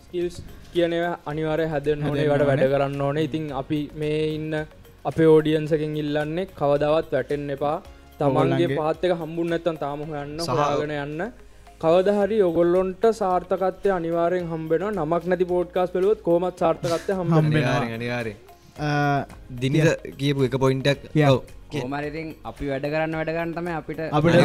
[0.05, 0.39] ස්කිල්ස්
[0.73, 3.23] කියනව අනිවාරය හැදෙන් ඕනේ වට වැඩ කරන්න ඕනේ.
[3.23, 4.57] ඉතින් අපි මේ ඉන්න
[5.05, 7.77] අපේ ඕඩියන්සකින් ඉල්ලන්නේ කවදවත් වැටෙන් එපා.
[8.19, 11.21] තමන්ගේ පාත්තක හම්බුන් නැත්තන් තාම හොයන්න සහ- හොයාගෙන යන්න.
[11.81, 17.81] කවදහරි ඔගොල්ලොන්ට සාර්ථකත්වය අනිවාරයෙන් හම්බෙන නමක් නැති පෝට්කාස් පෙලුවත් කෝමත් සාර්ථකත්ය හම්බ හම්බෙනවා.
[17.95, 18.33] අනිවාරය
[19.61, 19.87] දිනිද
[20.17, 21.25] කියපු එක පොයින්ටක් කිය.
[21.73, 24.35] කෝමරිතින් අපි වැඩ කරන්න වැඩ කරන්න තමයි අපිට අපිට.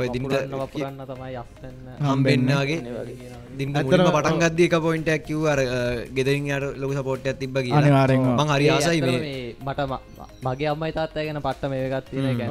[0.00, 0.08] ඔය
[0.62, 1.32] වපුරන්න තමයි
[2.06, 2.78] හම්බෙන්න්නගේ
[3.58, 5.60] දින්න මුලින්ම පටන් ගද එක පොයින්ටක් කිව් අර
[6.16, 7.80] ගෙදරින් යට ලොක සපෝට් ඇතිබ කියලා.
[7.80, 9.20] අනිවාරෙන් මං හරි ආසයි මේ.
[9.66, 9.80] මට
[10.46, 12.06] මගේ අම්මයි තාත්තය ගැන පට්ට මේකත්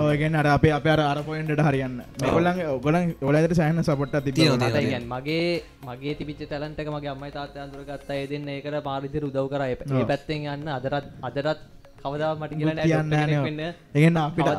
[0.07, 2.01] ඔයගෙන අර අපේ අප අර අර පොයින්ට හරියන්න.
[2.29, 5.45] ඔගොලන් ඔගොලන් ඔලදර සෑහන සපොට්ට තිබ ඉගැන් මගේ
[5.89, 8.09] මගේ තිබිච තැලන්ටක මගේ අම්මයි තාත්තය අඳුරගත්ත.
[8.09, 9.63] ඒ දෙන්න ඒකට පාරිදිර උදව් කර.
[9.69, 11.61] ඒ පැත්තෙන් යන්න අදරත් අදරත්
[12.05, 13.63] කවදාව මට කියන්න
[13.95, 14.49] ඒගන්න අපිට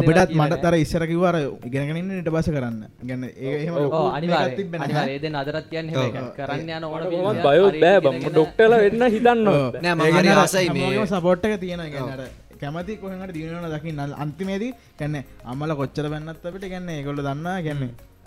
[0.00, 1.36] අපිටත් මට තර ඉස්සර කිවර
[1.68, 2.82] ඉගෙනගෙනන්න ඉට බස කරන්න.
[3.02, 3.68] ගැන ඒ
[4.10, 6.18] අනිවාරේ දෙන්න අදරත් කියන්න හෙම එකක්.
[6.38, 8.20] කරන්න යන ඕන කොහොමත් බයෝත් බෑ බම.
[8.28, 16.06] ඩොක්ටල වෙන්න හිතන්න නෑ සපෝට්ක තියෙන ගැනට කැමති කොහට දියනන දකින්න අන්තිමේදී කැන්න අම්මල කොච්චර
[16.12, 17.82] බැන්නත් අපිට ගැන්න ඒකොල්ල දන්න ගැන්න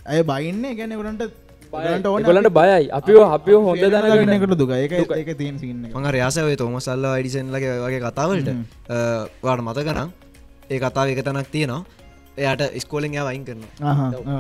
[0.06, 1.24] ඇය බයින්න ගැන ගොලන්ට
[2.28, 2.90] ගොලට බයයි.
[2.92, 7.80] අපිෝ අපිෝ හොඳ දැනගන්න දැනකට දුක ඒක ඒක තියෙන සින්න මං රයාසවේ තෝම සල්ල අයිඩිසන්ලගේ
[7.80, 8.50] වගේ කතාවලට.
[9.44, 10.10] වාට මත කරම්
[10.70, 11.82] ඒ කතාව එක තැනක් තියෙනවා.
[12.38, 13.62] එයාට ස්කෝලෙන් යා වයින් කරන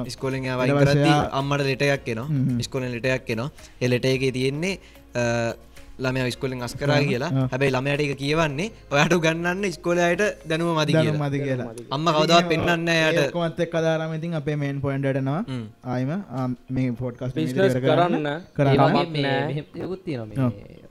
[0.09, 2.61] ස්කෝලෙන් යා වයින් ඊට පස්සේ කරදදි එයා- අම්මට ලෙටයක් කෙනවා හ්ම්.
[2.61, 3.49] ස්කෝලෙන් ලෙටයක් කෙනවා
[3.81, 4.73] එලට එක තියෙන්නේ
[6.03, 7.45] ළමය ස්කොලින් අස්කරා කියලා ආ.
[7.51, 12.77] හැබැයි ළමයට එක කියවන්නේ ඔයාට ගන්නන්න ස්කෝලයට දැනුව මදි කියලා මදි කියලා අම්ම කවදාවත් පෙන්වන්නේ
[12.87, 13.33] නැහැ යාට.
[13.35, 15.41] කොමත් එක් කදාරම ඉතින් අපේ මේන් පොයින්ටනවා.
[15.85, 16.11] ආයම
[16.69, 16.89] මේ
[17.35, 18.79] බිස්නස් කරන්න කරන්න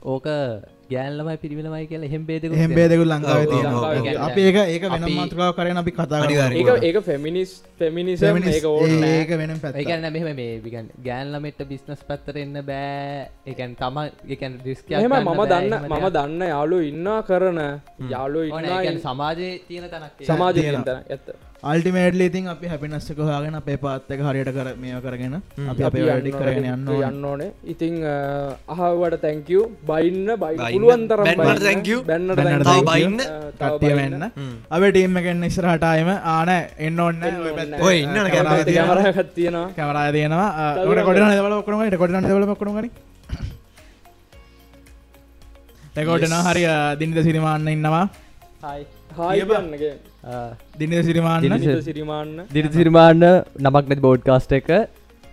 [0.03, 0.27] ඕක
[0.93, 4.07] ගෑන්ලමයි පිරිමිලමයි කියලා එහෙම් බේදක එහෙම් බේදකු ලංකාව ඔව්.
[4.27, 6.83] අප ඒක ඒක වෙන මාතෘකාව කරන අපි කතා අනිවාර්යෙන්.
[6.87, 13.29] ඒක ෆෙමිනිස් ෆෙමිනිසම් ඒක වෙන පැත් ඒකන්න මෙහම මේ විගන් ගෑන්ලමෙට බිස්නස් පැත්තර එන්න බෑ.
[13.51, 13.97] එකන් තම
[14.35, 17.61] එකන් රිස්ක එහෙම මම දන්න මම දන්න යාලු ඉන්නා කරන
[18.15, 20.85] යාලු ඉන්න සමාජයේ තියෙන තැනක් සමාජ තියෙනවා.
[20.89, 25.35] තන ඇත්ත අල්ටිමේට්ලි ඉතින් අපි හැපිනස්සක හාගෙන අපේ පාත්තක හරියට කර මේ කරගෙන
[25.71, 27.03] අපි අපේ වැඩි කරගෙන යන්න ඕන.
[27.09, 27.49] යන්න ඕනේ.
[27.73, 27.93] ඉතින්
[28.75, 30.73] අහවට තැංකව බයින්න බයි බයින්න.
[30.75, 31.99] පුළුවන්තරම් බැන්නට thank you.
[32.09, 32.89] බැන්නට බැන්නට තව thank you.
[32.89, 33.19] බයින්න.
[33.61, 34.25] කට්ටිය වෙන්න.
[34.75, 36.49] අපේ ටීම් එකෙන් ඉස්රහටායම ආන
[36.87, 37.23] එන්න ඔන්න
[37.87, 39.67] ඔය ඉන්න කැමරා කැමරහත් තියෙනවා.
[39.79, 40.49] කැමරා තියෙනවා.
[40.81, 42.89] ට කොඩ දවල ඔක්කනට කොඩ දවල කොනගනි
[45.97, 46.63] රෙකෝඩන හරි?
[46.99, 48.05] දිනිද සිරිමාන්න ඉන්නවා.
[49.17, 49.93] හායිබන්නගේ
[50.79, 51.41] දිනිද සිරිමාන්න.
[51.89, 52.45] සිරිමාන්න.
[52.53, 53.23] දිරි සිරිමාන්න
[53.59, 54.69] නමක් නැති බෝඩ්කාස්ට එක.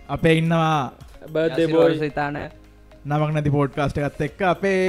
[0.09, 0.91] අපේ ඉන්නවා
[1.35, 2.37] බර්දේ බෝයි සිතාන.
[3.05, 4.83] නමක් නැති පෝඩ්කාස්ට එකත් එක්ක අපේ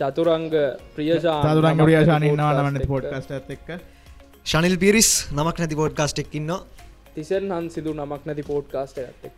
[0.00, 0.50] චතුරංග
[0.96, 3.68] ප්‍රියශා සතුරන් රියාශාන ඉන්නවා නමන්න පෝඩ්කාස්ට ඇත් එක්ක.
[4.46, 6.52] ශනිල් පිරිස් නමක් නැති පෝඩ්කාස්ටෙක් ඉන්න
[7.14, 9.36] තිසෙන් හන්සිදු නමක් නැති පෝට්කාස්ට ඇත් එක්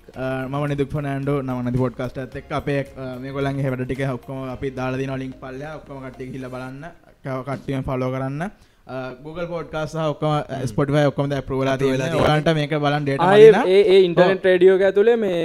[0.51, 2.83] මම නිදුක් ෆනන්ඩෝ නමනති පොඩ්කාස්ට ඇත්තෙක් අපේ
[3.23, 6.85] මේ කොලන් හෙට ටික ඔක්කොම අපි දාලදින ලින්ක් පල්ල ඔක්කොම කට්ටි හිල බලන්න.
[7.25, 8.43] කව කට්ටියම ෆලෝ කරන්න
[8.87, 10.33] Google පෝඩ්කාස් ඔක්කම
[10.71, 13.23] ස්පොටිෆයි ඔක්කොම ප්‍රෝලා ඔලන්ට මේක බලන් ඩේට
[13.67, 15.39] ඒ ඒ ඉන්ටර්නෙට් රේඩියෝ ඇතුළේ මේ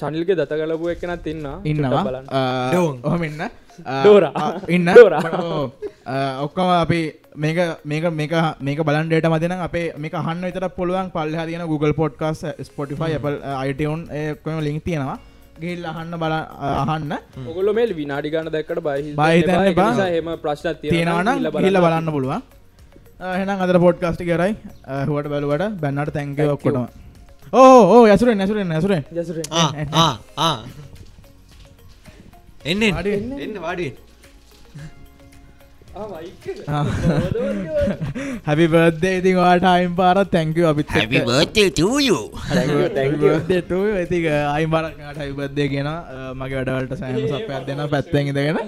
[0.00, 2.02] ශනිල්ගේ දත කලපු එකනත් ඉන්න ඉන්නවා.
[3.10, 3.44] ඔහම ඉන්න.
[3.78, 4.48] ඩෝරා.
[4.68, 4.90] ඉන්න.
[4.90, 5.20] ඩෝරා.
[6.46, 6.98] ඔක්කොම අපි
[7.44, 7.60] මේක
[7.92, 13.20] මේක මේක මේක බලන්ඩේට මතින අපේ මේක හන්න විතර පුළුවන් පල්ල තියන Google පොඩ්කාස් ස්පොටිෆයි
[13.54, 15.16] අයිටවුන් ඒකොම ලිංක් තියෙනවා.
[15.62, 16.34] ගිල් අහන්න බල
[16.82, 17.14] අහන්න.
[17.46, 20.10] ඔගොල්ල මේ විනාඩි ගන්න දැක්කට බයි බහිතන්න එපා.
[20.16, 22.42] හෙම ප්‍රශ්න තියෙනවනම් හිල්ල බලන්න පුළුවන්
[23.20, 24.52] හෙනම් අදර පොඩ්කාස්ටි කරයි.
[25.06, 26.86] හුවට බැලුවට බැන්නට තැන්ක ඔක්කොටම.
[27.52, 29.44] ඕ ජසුරෙන්.
[29.52, 30.56] ආ, ආ, ආ.
[32.64, 33.60] එන්න එන්න.
[33.60, 33.88] වාඩි
[38.44, 42.20] හැබි බර්ධය ඉතින් වාට අයිම් පාරත් තැංකව අපිත් Happy birthday to you.
[43.60, 45.90] ට ඇති අයි බරක්ට හයිබද්දය කියෙන
[46.34, 48.58] මගේ වැඩවලට සෑම සපයක් දෙන පැත්තෙන් ඉදගෙන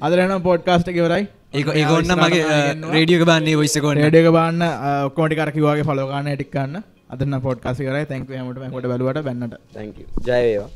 [0.00, 2.42] අදරන පොඩ්කාස්ට කිවරයි ඒක ඔන්න මගේ
[2.94, 4.62] රේඩියක බන්නේ ඔයිස්සකොන්න ඩක බන්න
[5.08, 8.06] ඔක්කෝටි කරකිවගේ පලෝගන්න ටික්කන්න අදන්න පොඩ්කාසි කරයි.
[8.10, 9.54] තැන්ක හමට කොට බලවට බැන්නට.
[10.26, 10.68] ජයවේවා